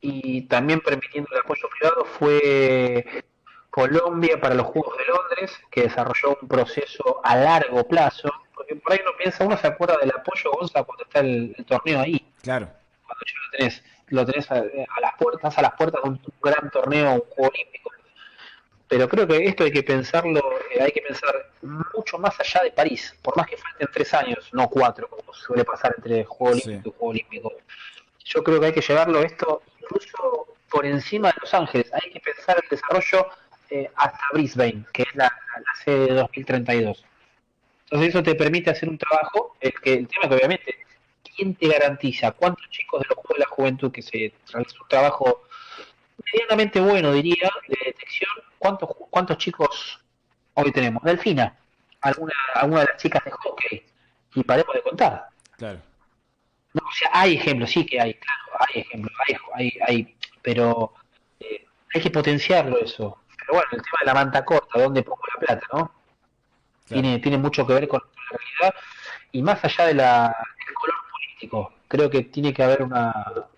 y 0.00 0.42
también 0.48 0.80
permitiendo 0.80 1.30
el 1.32 1.40
apoyo 1.40 1.68
privado 1.78 2.04
fue 2.04 3.24
Colombia 3.70 4.40
para 4.40 4.56
los 4.56 4.66
Juegos 4.66 4.98
de 4.98 5.04
Londres, 5.04 5.56
que 5.70 5.82
desarrolló 5.82 6.36
un 6.42 6.48
proceso 6.48 7.20
a 7.22 7.36
largo 7.36 7.86
plazo, 7.86 8.28
porque 8.54 8.76
por 8.76 8.92
ahí 8.92 9.00
uno 9.02 9.12
piensa, 9.18 9.44
uno 9.44 9.56
se 9.56 9.66
acuerda 9.66 9.98
del 9.98 10.10
apoyo 10.10 10.50
Gonza 10.52 10.82
cuando 10.82 11.04
está 11.04 11.20
el, 11.20 11.54
torneo 11.66 12.00
ahí. 12.00 12.24
Claro. 12.42 12.68
Cuando 13.06 13.24
ya 13.26 13.32
lo 13.44 13.58
tenés, 13.58 13.84
lo 14.08 14.26
tenés 14.26 14.50
a, 14.50 14.62
las 15.00 15.14
puertas, 15.18 15.58
a 15.58 15.62
las 15.62 15.72
puertas 15.74 16.02
de 16.02 16.10
un, 16.10 16.20
gran 16.42 16.70
torneo, 16.70 17.14
un 17.14 17.20
juego 17.20 17.50
olímpico. 17.50 17.90
Pero 18.88 19.08
creo 19.08 19.26
que 19.26 19.46
esto 19.46 19.64
hay 19.64 19.72
que 19.72 19.82
pensarlo, 19.82 20.40
eh, 20.70 20.82
hay 20.82 20.92
que 20.92 21.00
pensar 21.00 21.50
mucho 21.62 22.18
más 22.18 22.38
allá 22.38 22.64
de 22.64 22.72
París, 22.72 23.16
por 23.22 23.34
más 23.36 23.46
que 23.46 23.56
falten 23.56 23.88
tres 23.90 24.12
años, 24.12 24.50
no 24.52 24.68
cuatro, 24.68 25.08
como 25.08 25.32
suele 25.32 25.64
pasar 25.64 25.94
entre 25.96 26.24
Juego 26.24 26.52
Olímpico 26.52 26.88
y 26.88 26.92
Juego 26.98 27.10
Olímpico. 27.10 27.52
Yo 28.24 28.44
creo 28.44 28.60
que 28.60 28.66
hay 28.66 28.72
que 28.72 28.82
llevarlo 28.82 29.22
esto 29.22 29.62
incluso 29.80 30.46
por 30.70 30.86
encima 30.86 31.28
de 31.28 31.34
Los 31.40 31.54
Ángeles. 31.54 31.90
Hay 31.92 32.10
que 32.10 32.20
pensar 32.20 32.56
el 32.62 32.68
desarrollo 32.68 33.28
eh, 33.70 33.90
hasta 33.96 34.20
Brisbane, 34.32 34.84
que 34.92 35.02
es 35.02 35.14
la, 35.14 35.32
sede 35.84 36.06
de 36.08 36.14
2032. 36.14 37.04
Entonces 37.92 38.14
eso 38.14 38.22
te 38.22 38.34
permite 38.34 38.70
hacer 38.70 38.88
un 38.88 38.96
trabajo, 38.96 39.54
el, 39.60 39.74
que, 39.74 39.92
el 39.92 40.08
tema 40.08 40.26
que 40.26 40.34
obviamente, 40.36 40.76
¿quién 41.36 41.54
te 41.54 41.68
garantiza 41.68 42.32
cuántos 42.32 42.66
chicos 42.70 43.02
de 43.02 43.08
los 43.10 43.18
Juegos 43.18 43.36
de 43.36 43.40
la 43.40 43.50
Juventud 43.50 43.92
que 43.92 44.00
se 44.00 44.32
realiza 44.50 44.76
un 44.80 44.88
trabajo 44.88 45.42
medianamente 46.32 46.80
bueno, 46.80 47.12
diría, 47.12 47.50
de 47.68 47.76
detección, 47.84 48.30
cuántos, 48.56 48.88
cuántos 49.10 49.36
chicos 49.36 50.00
hoy 50.54 50.72
tenemos? 50.72 51.02
Delfina, 51.02 51.54
alguna, 52.00 52.32
alguna 52.54 52.80
de 52.80 52.86
las 52.86 52.96
chicas 52.96 53.22
de 53.26 53.30
hockey, 53.30 53.84
y 54.36 54.42
paremos 54.42 54.74
de 54.74 54.80
contar. 54.80 55.28
Claro. 55.58 55.82
No, 56.72 56.86
o 56.88 56.92
sea, 56.92 57.10
hay 57.12 57.34
ejemplos, 57.34 57.72
sí 57.72 57.84
que 57.84 58.00
hay, 58.00 58.14
claro, 58.14 58.42
hay 58.58 58.80
ejemplos, 58.80 59.14
hay, 59.28 59.36
hay, 59.52 59.78
hay 59.86 60.16
pero 60.40 60.94
eh, 61.40 61.66
hay 61.94 62.00
que 62.00 62.10
potenciarlo 62.10 62.78
eso. 62.78 63.18
Pero 63.36 63.52
bueno, 63.52 63.68
el 63.72 63.82
tema 63.82 63.98
de 64.00 64.06
la 64.06 64.14
manta 64.14 64.42
corta, 64.46 64.80
¿dónde 64.80 65.02
pongo 65.02 65.20
la 65.34 65.40
plata, 65.46 65.66
no? 65.74 66.01
Tiene, 66.92 67.18
tiene 67.18 67.38
mucho 67.38 67.66
que 67.66 67.74
ver 67.74 67.88
con 67.88 68.00
la 68.00 68.38
realidad 68.38 68.74
y 69.32 69.42
más 69.42 69.64
allá 69.64 69.86
de 69.86 69.94
la, 69.94 70.36
del 70.66 70.74
color 70.74 70.96
político, 71.10 71.72
creo 71.88 72.10
que 72.10 72.22
tiene 72.24 72.52
que 72.52 72.62
haber 72.62 72.82
una, 72.82 73.12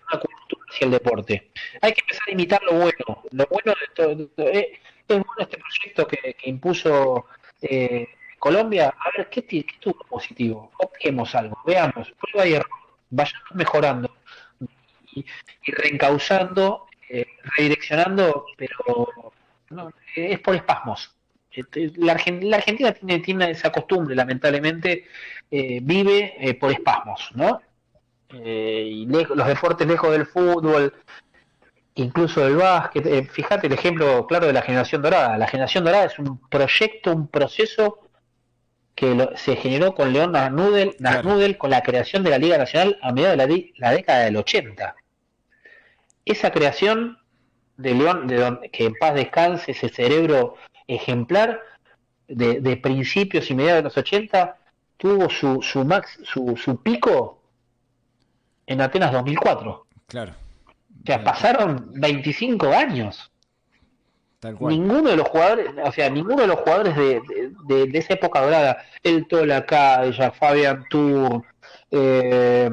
cultura 0.09 0.65
hacia 0.69 0.85
el 0.85 0.91
deporte. 0.91 1.51
Hay 1.81 1.93
que 1.93 2.01
empezar 2.01 2.23
a 2.27 2.31
imitar 2.31 2.63
lo 2.63 2.73
bueno. 2.73 3.23
Lo 3.31 3.45
bueno 3.47 3.73
de 3.79 3.87
todo, 3.93 4.49
eh, 4.49 4.79
es 5.07 5.17
bueno 5.17 5.33
este 5.39 5.57
proyecto 5.57 6.07
que, 6.07 6.35
impuso 6.45 7.25
eh, 7.61 8.07
Colombia. 8.39 8.93
A 8.97 9.17
ver, 9.17 9.29
¿qué, 9.29 9.45
¿qué, 9.45 9.65
tuvo 9.79 9.99
positivo? 10.09 10.71
Optemos 10.79 11.35
algo, 11.35 11.61
veamos, 11.65 12.11
prueba 12.19 12.47
y 12.47 12.53
error, 12.53 12.69
vayamos 13.09 13.51
mejorando 13.53 14.15
y, 15.13 15.25
reencauzando, 15.67 16.87
eh, 17.09 17.27
redireccionando, 17.57 18.45
pero 18.57 19.23
no, 19.69 19.91
es 20.15 20.39
por 20.39 20.55
espasmos. 20.55 21.13
Este, 21.55 21.93
la, 21.95 22.13
Argentina 22.13 22.91
tiene, 22.91 23.19
tiene 23.19 23.51
esa 23.51 23.71
costumbre, 23.71 24.13
lamentablemente, 24.13 25.05
eh, 25.49 25.79
vive 25.81 26.35
eh, 26.37 26.53
por 26.55 26.71
espasmos, 26.71 27.29
¿no? 27.33 27.61
Eh, 28.33 28.89
y 28.91 29.05
los 29.05 29.47
deportes 29.47 29.87
lejos 29.87 30.11
del 30.11 30.25
fútbol, 30.25 30.93
incluso 31.93 32.41
del 32.41 32.57
básquet. 32.57 33.29
fíjate 33.31 33.67
el 33.67 33.73
ejemplo 33.73 34.27
claro 34.27 34.47
de 34.47 34.53
la 34.53 34.61
generación 34.61 35.01
dorada. 35.01 35.37
La 35.37 35.47
generación 35.47 35.85
dorada 35.85 36.05
es 36.05 36.19
un 36.19 36.39
proyecto, 36.49 37.13
un 37.13 37.27
proceso 37.29 37.99
que 38.95 39.29
se 39.35 39.55
generó 39.55 39.93
con 39.95 40.11
León 40.11 40.33
Nasnudel, 40.33 41.57
con 41.57 41.69
la 41.69 41.83
creación 41.83 42.23
de 42.23 42.31
la 42.31 42.37
Liga 42.37 42.57
Nacional 42.57 42.97
a 43.01 43.13
mediados 43.13 43.37
de 43.37 43.73
la, 43.77 43.91
década 43.91 44.25
del 44.25 44.37
80. 44.37 44.95
Esa 46.25 46.51
creación 46.51 47.19
de 47.77 47.93
León, 47.93 48.27
de 48.27 48.69
que 48.71 48.85
en 48.85 48.93
paz 48.95 49.13
descanse 49.13 49.71
ese 49.71 49.89
cerebro 49.89 50.55
ejemplar 50.87 51.61
de, 52.27 52.77
principios 52.77 53.49
y 53.49 53.55
mediados 53.55 53.79
de 53.79 53.83
los 53.83 53.97
80 53.97 54.57
tuvo 54.97 55.29
su, 55.29 55.61
su, 55.61 55.83
max, 55.83 56.19
su, 56.23 56.55
su 56.57 56.81
pico 56.81 57.41
en 58.65 58.81
Atenas 58.81 59.11
2004. 59.11 59.85
Claro. 60.07 60.31
O 60.31 61.05
sea, 61.05 61.23
pasaron 61.23 61.91
25 61.93 62.67
años. 62.67 63.31
Ninguno 64.59 65.09
de 65.09 65.17
los 65.17 65.27
jugadores, 65.27 65.67
o 65.83 65.91
sea, 65.91 66.09
ninguno 66.09 66.41
de 66.41 66.47
los 66.47 66.59
jugadores 66.59 66.95
de, 66.95 67.21
de, 67.87 67.97
esa 67.97 68.13
época 68.13 68.41
dorada, 68.41 68.77
el 69.01 69.27
Tola 69.27 69.65
Calla, 69.65 70.31
Fabián 70.31 70.85
Tour, 70.87 71.43
eh, 71.89 72.69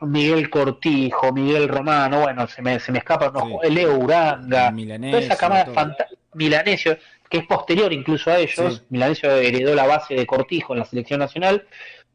Miguel 0.00 0.48
Cortijo, 0.48 1.32
Miguel 1.32 1.68
Romano, 1.68 2.20
bueno, 2.20 2.46
se 2.46 2.62
me, 2.62 2.78
se 2.78 2.92
me 2.92 2.98
escapa, 2.98 3.32
no, 3.32 3.58
Leo 3.68 3.98
Uranga, 3.98 4.72
toda 4.72 5.18
esa 5.18 5.36
camada 5.36 5.66
fantástica 5.66 6.19
Milanesio, 6.34 6.98
que 7.28 7.38
es 7.38 7.46
posterior 7.46 7.92
incluso 7.92 8.30
a 8.30 8.38
ellos, 8.38 8.82
Milanesio 8.88 9.30
heredó 9.32 9.74
la 9.74 9.86
base 9.86 10.14
de 10.14 10.26
Cortijo 10.26 10.72
en 10.72 10.80
la 10.80 10.84
selección 10.84 11.20
nacional, 11.20 11.66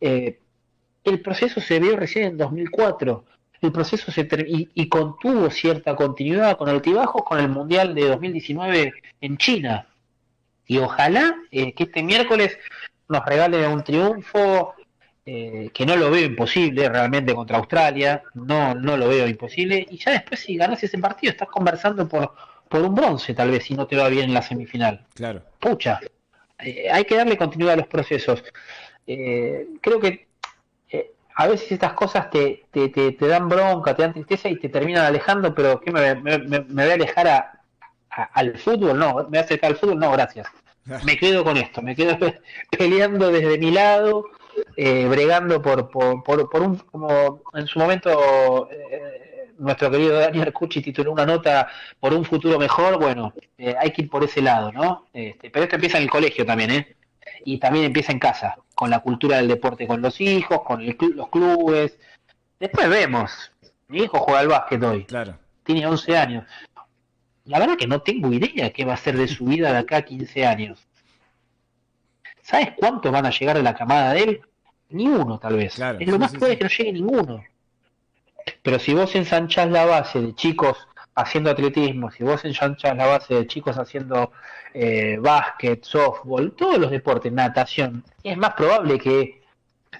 eh, 0.01 0.39
el 1.03 1.21
proceso 1.21 1.61
se 1.61 1.79
vio 1.79 1.95
recién 1.95 2.25
en 2.25 2.37
2004. 2.37 3.25
El 3.61 3.71
proceso 3.71 4.11
se 4.11 4.27
y, 4.47 4.69
y, 4.73 4.89
contuvo 4.89 5.49
cierta 5.49 5.95
continuidad 5.95 6.57
con 6.57 6.69
altibajos 6.69 7.23
con 7.23 7.39
el 7.39 7.47
Mundial 7.47 7.95
de 7.95 8.09
2019 8.09 8.93
en 9.21 9.37
China. 9.37 9.87
Y 10.67 10.77
ojalá 10.79 11.35
eh, 11.51 11.73
que 11.73 11.83
este 11.83 12.03
miércoles 12.03 12.57
nos 13.07 13.23
regale 13.25 13.67
un 13.67 13.83
triunfo 13.83 14.73
eh, 15.25 15.69
que 15.73 15.85
no 15.85 15.95
lo 15.95 16.11
veo 16.11 16.25
imposible 16.25 16.89
realmente 16.89 17.33
contra 17.33 17.57
Australia, 17.57 18.23
no, 18.33 18.75
no 18.75 18.97
lo 18.97 19.07
veo 19.07 19.27
imposible. 19.27 19.85
Y 19.89 19.97
ya 19.97 20.11
después 20.11 20.39
si 20.39 20.55
ganas 20.55 20.83
ese 20.83 20.97
partido 20.97 21.31
estás 21.31 21.47
conversando 21.47 22.07
por 22.07 22.33
por 22.69 22.81
un 22.81 22.95
bronce, 22.95 23.33
tal 23.33 23.51
vez, 23.51 23.63
si 23.63 23.73
no 23.73 23.87
te 23.87 23.95
va 23.95 24.09
bien 24.09 24.25
en 24.25 24.33
la 24.33 24.41
semifinal. 24.41 25.05
Claro. 25.13 25.43
Pucha, 25.59 25.99
eh, 26.59 26.87
hay 26.91 27.05
que 27.05 27.15
darle 27.15 27.37
continuidad 27.37 27.73
a 27.73 27.77
los 27.77 27.87
procesos. 27.87 28.43
Eh, 29.05 29.67
creo 29.81 29.99
que 29.99 30.27
eh, 30.89 31.11
a 31.35 31.47
veces 31.47 31.71
estas 31.71 31.93
cosas 31.93 32.29
te, 32.29 32.65
te, 32.71 32.89
te, 32.89 33.27
dan 33.27 33.49
bronca, 33.49 33.95
te 33.95 34.03
dan 34.03 34.13
tristeza 34.13 34.49
y 34.49 34.57
te 34.57 34.69
terminan 34.69 35.05
alejando, 35.05 35.53
pero 35.53 35.79
¿qué 35.79 35.91
me, 35.91 36.15
me, 36.15 36.37
me, 36.39 36.59
voy 36.59 36.89
a 36.89 36.93
alejar 36.93 37.27
a, 37.27 37.61
al 38.33 38.57
fútbol? 38.57 38.97
No, 38.97 39.15
me 39.15 39.23
voy 39.23 39.37
a 39.37 39.41
acercar 39.41 39.71
al 39.71 39.77
fútbol, 39.77 39.99
no, 39.99 40.11
gracias. 40.11 40.47
Me 41.03 41.17
quedo 41.17 41.43
con 41.43 41.57
esto, 41.57 41.81
me 41.81 41.95
quedo 41.95 42.17
peleando 42.77 43.31
desde 43.31 43.57
mi 43.57 43.71
lado, 43.71 44.25
bregando 44.77 45.59
por, 45.59 45.89
por, 45.89 46.23
por, 46.23 46.49
por, 46.49 46.61
un, 46.61 46.77
como 46.77 47.41
en 47.53 47.65
su 47.65 47.79
momento 47.79 48.69
nuestro 49.57 49.91
querido 49.91 50.19
Daniel 50.19 50.53
Cucci 50.53 50.81
tituló 50.81 51.11
una 51.11 51.25
nota 51.25 51.67
por 51.99 52.13
un 52.13 52.25
futuro 52.25 52.59
mejor, 52.59 52.99
bueno, 52.99 53.33
eh, 53.57 53.75
hay 53.79 53.91
que 53.91 54.03
ir 54.03 54.09
por 54.09 54.23
ese 54.23 54.41
lado, 54.41 54.71
¿no? 54.71 55.07
Este, 55.13 55.49
pero 55.49 55.63
esto 55.63 55.75
empieza 55.75 55.97
en 55.97 56.03
el 56.03 56.09
colegio 56.09 56.45
también, 56.45 56.71
¿eh? 56.71 56.95
Y 57.43 57.57
también 57.59 57.85
empieza 57.85 58.11
en 58.11 58.19
casa, 58.19 58.57
con 58.73 58.89
la 58.89 58.99
cultura 58.99 59.37
del 59.37 59.47
deporte 59.47 59.87
con 59.87 60.01
los 60.01 60.19
hijos, 60.21 60.61
con 60.63 60.85
los 60.85 61.29
clubes. 61.29 61.97
Después 62.59 62.89
vemos. 62.89 63.51
Mi 63.87 64.03
hijo 64.03 64.19
juega 64.19 64.39
al 64.39 64.47
básquet 64.47 64.83
hoy. 64.83 65.05
Claro. 65.05 65.37
Tiene 65.63 65.85
11 65.85 66.17
años. 66.17 66.45
La 67.45 67.59
verdad 67.59 67.77
que 67.77 67.87
no 67.87 68.01
tengo 68.01 68.33
idea 68.33 68.71
qué 68.71 68.85
va 68.85 68.93
a 68.93 68.97
ser 68.97 69.17
de 69.17 69.27
su 69.27 69.45
vida 69.45 69.71
de 69.71 69.79
acá 69.79 69.97
a 69.97 70.01
15 70.01 70.45
años. 70.45 70.87
¿Sabes 72.41 72.69
cuántos 72.75 73.11
van 73.11 73.25
a 73.25 73.31
llegar 73.31 73.57
de 73.57 73.63
la 73.63 73.75
camada 73.75 74.13
de 74.13 74.23
él? 74.23 74.41
Ni 74.89 75.07
uno, 75.07 75.39
tal 75.39 75.55
vez. 75.55 75.79
es 75.99 76.07
lo 76.07 76.19
más 76.19 76.31
probable 76.31 76.57
que 76.57 76.63
no 76.63 76.69
llegue 76.69 76.93
ninguno. 76.93 77.43
Pero 78.65 78.79
si 78.79 78.95
vos 78.95 79.13
ensanchás 79.13 79.69
la 79.69 79.85
base 79.85 80.19
de 80.19 80.33
chicos 80.33 80.75
haciendo 81.13 81.51
atletismo, 81.51 82.09
si 82.09 82.23
vos 82.23 82.43
ensanchás 82.45 82.97
la 82.97 83.05
base 83.05 83.35
de 83.35 83.45
chicos 83.45 83.77
haciendo 83.77 84.31
eh, 84.73 85.17
básquet, 85.21 85.83
softball, 85.83 86.51
todos 86.53 86.79
los 86.79 86.89
deportes, 86.89 87.31
natación, 87.31 88.03
es 88.23 88.35
más 88.35 88.55
probable 88.55 88.97
que 88.97 89.43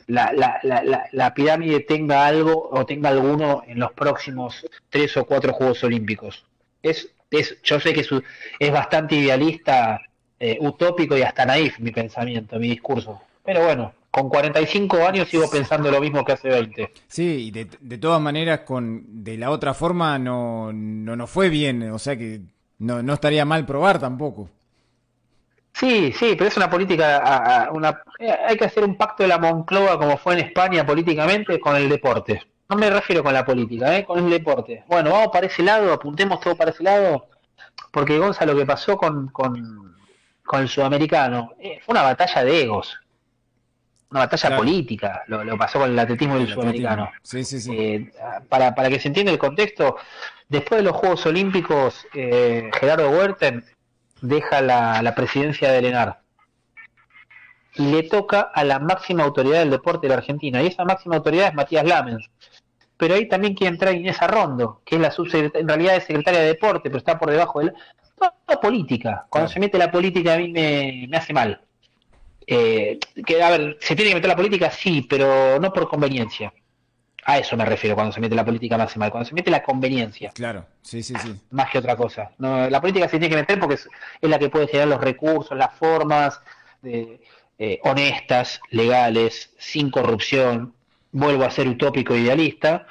la, 0.08 0.34
la, 0.34 0.60
la, 0.64 1.08
la, 1.12 1.34
pirámide 1.36 1.82
tenga 1.82 2.26
algo 2.26 2.70
o 2.72 2.88
tenga 2.88 3.10
alguno 3.10 3.62
en 3.68 3.78
los 3.80 3.94
próximos 3.94 4.66
tres 4.90 5.16
o 5.16 5.26
cuatro 5.26 5.54
Juegos 5.54 5.84
Olímpicos. 5.84 6.44
Es, 6.82 7.14
es, 7.30 7.62
yo 7.62 7.80
sé 7.80 7.94
que 7.94 8.02
es, 8.02 8.10
es 8.58 8.72
bastante 8.72 9.14
idealista, 9.14 10.02
eh, 10.40 10.58
utópico 10.60 11.16
y 11.16 11.22
hasta 11.22 11.46
naif 11.46 11.78
mi 11.80 11.92
pensamiento, 11.92 12.58
mi 12.58 12.70
discurso. 12.70 13.22
Pero 13.44 13.64
bueno, 13.64 13.94
con 14.16 14.30
45 14.30 15.06
años 15.06 15.28
sigo 15.28 15.50
pensando 15.50 15.92
lo 15.92 16.00
mismo 16.00 16.24
que 16.24 16.32
hace 16.32 16.48
20. 16.48 16.90
Sí, 17.06 17.48
y 17.48 17.52
de, 17.52 17.68
de 17.82 17.98
todas 17.98 18.22
maneras, 18.22 18.62
con 18.62 19.04
de 19.26 19.38
la 19.38 19.50
otra 19.50 19.74
forma 19.74 20.18
no, 20.18 20.72
no 20.72 21.18
nos 21.18 21.30
fue 21.30 21.50
bien, 21.50 21.92
o 21.92 22.00
sea 22.00 22.16
que 22.16 22.40
no, 22.80 23.04
no 23.04 23.14
estaría 23.16 23.44
mal 23.44 23.66
probar 23.66 24.00
tampoco. 24.00 24.50
Sí, 25.74 26.14
sí, 26.14 26.36
pero 26.38 26.48
es 26.48 26.56
una 26.56 26.70
política, 26.70 27.70
una, 27.74 28.04
hay 28.48 28.56
que 28.56 28.64
hacer 28.64 28.86
un 28.86 28.96
pacto 28.96 29.24
de 29.24 29.28
la 29.28 29.38
Moncloa 29.38 30.00
como 30.00 30.16
fue 30.16 30.36
en 30.36 30.46
España 30.46 30.86
políticamente 30.86 31.60
con 31.60 31.76
el 31.76 31.90
deporte. 31.90 32.42
No 32.70 32.78
me 32.78 32.90
refiero 32.90 33.22
con 33.22 33.34
la 33.34 33.44
política, 33.44 33.98
¿eh? 33.98 34.06
con 34.06 34.20
el 34.20 34.30
deporte. 34.30 34.86
Bueno, 34.88 35.12
vamos 35.12 35.28
para 35.34 35.48
ese 35.48 35.62
lado, 35.62 35.92
apuntemos 35.92 36.40
todo 36.40 36.56
para 36.56 36.72
ese 36.72 36.84
lado, 36.84 37.28
porque 37.92 38.18
Gonzalo, 38.18 38.54
lo 38.54 38.60
que 38.60 38.66
pasó 38.66 38.96
con, 38.96 39.28
con, 39.28 39.94
con 40.46 40.62
el 40.62 40.70
sudamericano 40.70 41.52
eh, 41.60 41.82
fue 41.86 41.92
una 41.92 42.04
batalla 42.04 42.46
de 42.46 42.62
egos 42.62 42.98
una 44.12 44.22
batalla 44.22 44.56
política, 44.56 45.24
lo, 45.28 45.58
pasó 45.58 45.80
con 45.80 45.92
el 45.92 46.00
atletismo 46.00 46.38
del 46.38 46.48
sudamericano. 46.48 47.12
Sí, 47.24 47.44
sí, 47.44 47.60
sí. 47.60 47.76
Eh, 47.78 48.12
para, 48.48 48.76
para 48.76 48.90
que 48.90 49.00
se 49.00 49.08
entienda 49.08 49.32
el 49.32 49.38
contexto, 49.38 49.98
después 50.48 50.80
de 50.80 50.84
los 50.84 50.96
Juegos 50.96 51.26
Olímpicos, 51.26 52.08
eh, 52.14 52.70
Gerardo 52.80 53.10
Huerten 53.10 53.66
deja 54.22 54.62
la, 54.62 55.14
presidencia 55.16 55.72
de 55.72 55.88
ENAR 55.88 56.20
y 57.76 57.92
le 57.92 58.04
toca 58.04 58.40
a 58.42 58.64
la 58.64 58.80
máxima 58.80 59.24
autoridad 59.24 59.60
del 59.60 59.72
deporte 59.72 60.08
de 60.08 60.14
la 60.14 60.20
Argentina, 60.20 60.62
y 60.62 60.68
esa 60.68 60.86
máxima 60.86 61.18
autoridad 61.18 61.50
es 61.50 61.54
Matías 61.54 61.86
Lamens. 61.86 62.30
Pero 62.98 63.16
ahí 63.16 63.28
también 63.28 63.54
quiere 63.54 63.74
entrar 63.74 63.94
Inés 63.94 64.22
Arrondo, 64.22 64.82
que 64.86 64.96
es 64.96 65.02
la 65.02 65.12
subsecretaria, 65.12 65.62
en 65.62 65.68
realidad 65.68 65.96
es 65.98 66.06
secretaria 66.06 66.40
de 66.40 66.48
deporte, 66.48 66.90
pero 66.90 67.00
está 67.00 67.20
por 67.20 67.30
debajo 67.30 67.60
de 67.60 67.66
la... 67.66 67.74
Toda 68.18 68.62
política. 68.62 69.26
Cuando 69.28 69.50
se 69.50 69.60
mete 69.60 69.78
la 69.78 69.92
política 69.92 70.36
a 70.36 70.38
mí 70.38 70.48
me, 70.48 71.06
me 71.10 71.18
hace 71.18 71.34
mal. 71.34 71.65
Eh, 72.48 73.00
que, 73.26 73.42
a 73.42 73.50
ver, 73.50 73.78
¿se 73.80 73.96
tiene 73.96 74.10
que 74.10 74.16
meter 74.16 74.30
la 74.30 74.36
política? 74.36 74.70
Sí, 74.72 75.06
pero 75.10 75.60
no 75.60 75.74
por 75.74 75.88
conveniencia. 75.88 76.54
A 77.28 77.40
eso 77.40 77.58
me 77.58 77.66
refiero 77.66 77.96
cuando 77.96 78.14
se 78.14 78.22
mete 78.22 78.36
la 78.36 78.46
política 78.46 78.78
más 78.78 78.96
mal, 78.98 79.10
cuando 79.10 79.28
se 79.28 79.34
mete 79.34 79.50
la 79.50 79.64
conveniencia. 79.64 80.32
Claro, 80.32 80.68
sí, 80.84 81.02
sí, 81.02 81.16
sí. 81.24 81.36
Más 81.50 81.72
que 81.72 81.80
otra 81.80 81.96
cosa. 81.96 82.32
No, 82.38 82.70
la 82.70 82.80
política 82.80 83.10
se 83.10 83.18
tiene 83.18 83.30
que 83.30 83.42
meter 83.42 83.60
porque 83.60 83.76
es, 83.76 83.90
la 84.22 84.38
que 84.38 84.50
puede 84.50 84.68
generar 84.68 84.90
los 84.90 85.02
recursos, 85.02 85.58
las 85.58 85.74
formas 85.74 86.40
de, 86.84 87.20
eh, 87.58 87.80
honestas, 87.84 88.62
legales, 88.70 89.56
sin 89.58 89.90
corrupción. 89.90 90.76
Vuelvo 91.12 91.46
a 91.46 91.50
ser 91.50 91.68
utópico 91.68 92.14
e 92.14 92.20
idealista, 92.20 92.86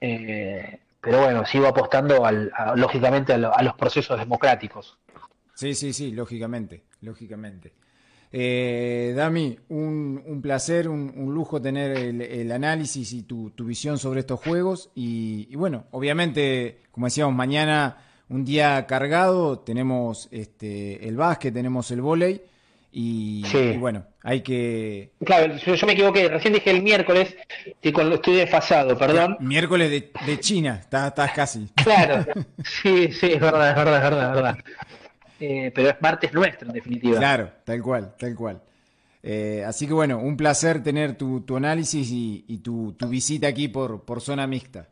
eh, 0.00 0.78
pero 1.00 1.20
bueno, 1.20 1.44
sigo 1.44 1.66
apostando 1.66 2.24
al, 2.24 2.50
lógicamente 2.76 3.34
a, 3.34 3.36
a 3.36 3.62
los 3.62 3.74
procesos 3.74 4.18
democráticos. 4.18 4.96
Sí, 5.54 5.74
sí, 5.74 5.92
sí, 5.92 6.10
lógicamente, 6.12 6.84
lógicamente. 7.02 7.72
Eh, 8.36 9.12
Dami, 9.14 9.56
un, 9.68 10.40
placer, 10.42 10.88
un, 10.88 11.32
lujo 11.32 11.62
tener 11.62 11.96
el, 11.96 12.50
análisis 12.50 13.12
y 13.12 13.22
tu, 13.22 13.52
visión 13.60 13.96
sobre 13.96 14.20
estos 14.20 14.40
juegos. 14.40 14.90
Y, 14.96 15.54
bueno, 15.54 15.84
obviamente, 15.92 16.80
como 16.90 17.06
decíamos, 17.06 17.32
mañana 17.32 17.96
un 18.28 18.44
día 18.44 18.84
cargado, 18.88 19.60
tenemos 19.60 20.26
este, 20.32 21.06
el 21.06 21.16
básquet, 21.16 21.54
tenemos 21.54 21.92
el 21.92 22.00
vóley. 22.00 22.42
Y, 22.90 23.44
bueno, 23.78 24.04
hay 24.24 24.40
que... 24.40 25.12
Claro, 25.24 25.54
yo, 25.54 25.86
me 25.86 25.92
equivoqué, 25.92 26.28
recién 26.28 26.54
dije 26.54 26.72
el 26.72 26.82
miércoles, 26.82 27.36
estoy, 27.64 27.92
con, 27.92 28.12
estoy 28.12 28.34
desfasado, 28.34 28.98
perdón. 28.98 29.36
Miércoles 29.38 29.90
de, 30.26 30.40
China, 30.40 30.80
estás, 30.80 31.12
casi. 31.32 31.68
Claro, 31.76 32.26
sí, 32.64 33.12
sí, 33.12 33.32
es 33.32 33.40
verdad, 33.40 33.70
es 33.70 33.76
verdad, 33.76 33.96
es 33.96 34.02
verdad, 34.02 34.28
es 34.28 34.34
verdad. 34.34 34.58
Eh, 35.40 35.72
pero 35.74 35.90
es 35.90 35.96
martes 36.00 36.32
nuestro, 36.32 36.68
en 36.68 36.74
definitiva. 36.74 37.18
Claro, 37.18 37.50
tal 37.64 37.82
cual, 37.82 38.14
tal 38.18 38.34
cual. 38.34 38.60
Eh, 39.22 39.64
así 39.66 39.86
que 39.86 39.94
bueno, 39.94 40.18
un 40.18 40.36
placer 40.36 40.82
tener 40.82 41.16
tu, 41.16 41.40
tu 41.40 41.56
análisis 41.56 42.08
y, 42.10 42.58
tu, 42.62 42.92
tu, 42.92 43.08
visita 43.08 43.48
aquí 43.48 43.68
por, 43.68 44.04
por 44.04 44.20
zona 44.20 44.46
mixta. 44.46 44.88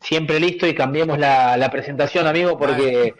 Siempre 0.00 0.40
listo 0.40 0.66
y 0.66 0.74
cambiemos 0.74 1.18
la, 1.18 1.56
la 1.56 1.70
presentación, 1.70 2.26
amigo, 2.26 2.58
porque 2.58 3.14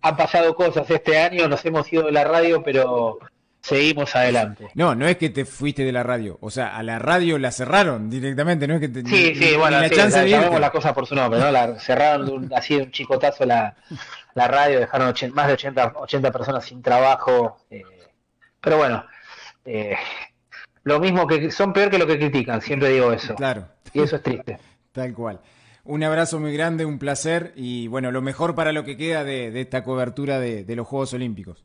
han 0.00 0.16
pasado 0.16 0.54
cosas 0.54 0.88
este 0.90 1.18
año, 1.18 1.48
nos 1.48 1.64
hemos 1.64 1.90
ido 1.92 2.04
de 2.04 2.12
la 2.12 2.24
radio, 2.24 2.62
pero 2.62 3.18
seguimos 3.60 4.14
adelante. 4.14 4.68
No, 4.74 4.94
no 4.94 5.06
es 5.06 5.16
que 5.16 5.30
te 5.30 5.44
fuiste 5.46 5.84
de 5.84 5.92
la 5.92 6.02
radio, 6.02 6.36
o 6.40 6.50
sea, 6.50 6.76
a 6.76 6.82
la 6.82 6.98
radio 6.98 7.38
la 7.38 7.50
cerraron 7.50 8.10
directamente, 8.10 8.68
no 8.68 8.74
es 8.74 8.80
que 8.80 8.88
te... 8.88 9.02
Sí, 9.02 9.34
sí, 9.34 9.56
bueno, 9.56 9.80
la 9.80 9.88
chance 9.88 10.26
la, 10.28 10.58
la 10.58 10.70
cosa 10.70 10.94
por 10.94 11.06
su 11.06 11.14
nombre, 11.14 11.40
¿no? 11.40 11.50
La, 11.50 11.78
cerraron 11.78 12.50
así 12.54 12.76
de 12.76 12.82
un 12.82 12.90
chicotazo 12.90 13.46
la, 13.46 13.74
la 14.34 14.48
radio, 14.48 14.80
dejaron 14.80 15.14
más 15.32 15.46
de 15.46 15.52
80, 15.52 15.92
80 15.96 16.32
personas 16.32 16.64
sin 16.64 16.82
trabajo, 16.82 17.58
eh, 17.70 17.82
pero 18.60 18.78
bueno, 18.78 19.04
eh, 19.64 19.96
lo 20.82 21.00
mismo 21.00 21.26
que 21.26 21.50
son 21.50 21.72
peor 21.72 21.90
que 21.90 21.98
lo 21.98 22.06
que 22.06 22.18
critican, 22.18 22.60
siempre 22.60 22.90
digo 22.90 23.12
eso. 23.12 23.34
Claro. 23.34 23.68
Y 23.92 24.02
eso 24.02 24.16
es 24.16 24.22
triste. 24.22 24.58
Tal 24.92 25.12
cual. 25.14 25.40
Un 25.84 26.02
abrazo 26.02 26.40
muy 26.40 26.52
grande, 26.54 26.84
un 26.84 26.98
placer 26.98 27.52
y 27.56 27.88
bueno, 27.88 28.10
lo 28.10 28.22
mejor 28.22 28.54
para 28.54 28.72
lo 28.72 28.84
que 28.84 28.96
queda 28.96 29.22
de, 29.22 29.60
esta 29.60 29.84
cobertura 29.84 30.40
de, 30.40 30.64
los 30.74 30.86
Juegos 30.86 31.12
Olímpicos. 31.12 31.64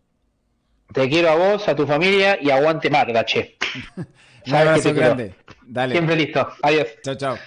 Te 0.93 1.07
quiero 1.07 1.29
a 1.29 1.35
vos, 1.35 1.67
a 1.67 1.75
tu 1.75 1.85
familia 1.85 2.37
y 2.41 2.49
aguante 2.49 2.89
Magda, 2.89 3.23
che. 3.23 3.57
un 4.47 4.55
abrazo 4.55 4.93
grande. 4.93 5.35
Dale. 5.65 5.93
Siempre 5.93 6.15
listo. 6.15 6.49
Adiós. 6.61 6.87
Chao, 7.03 7.15
chao. 7.15 7.37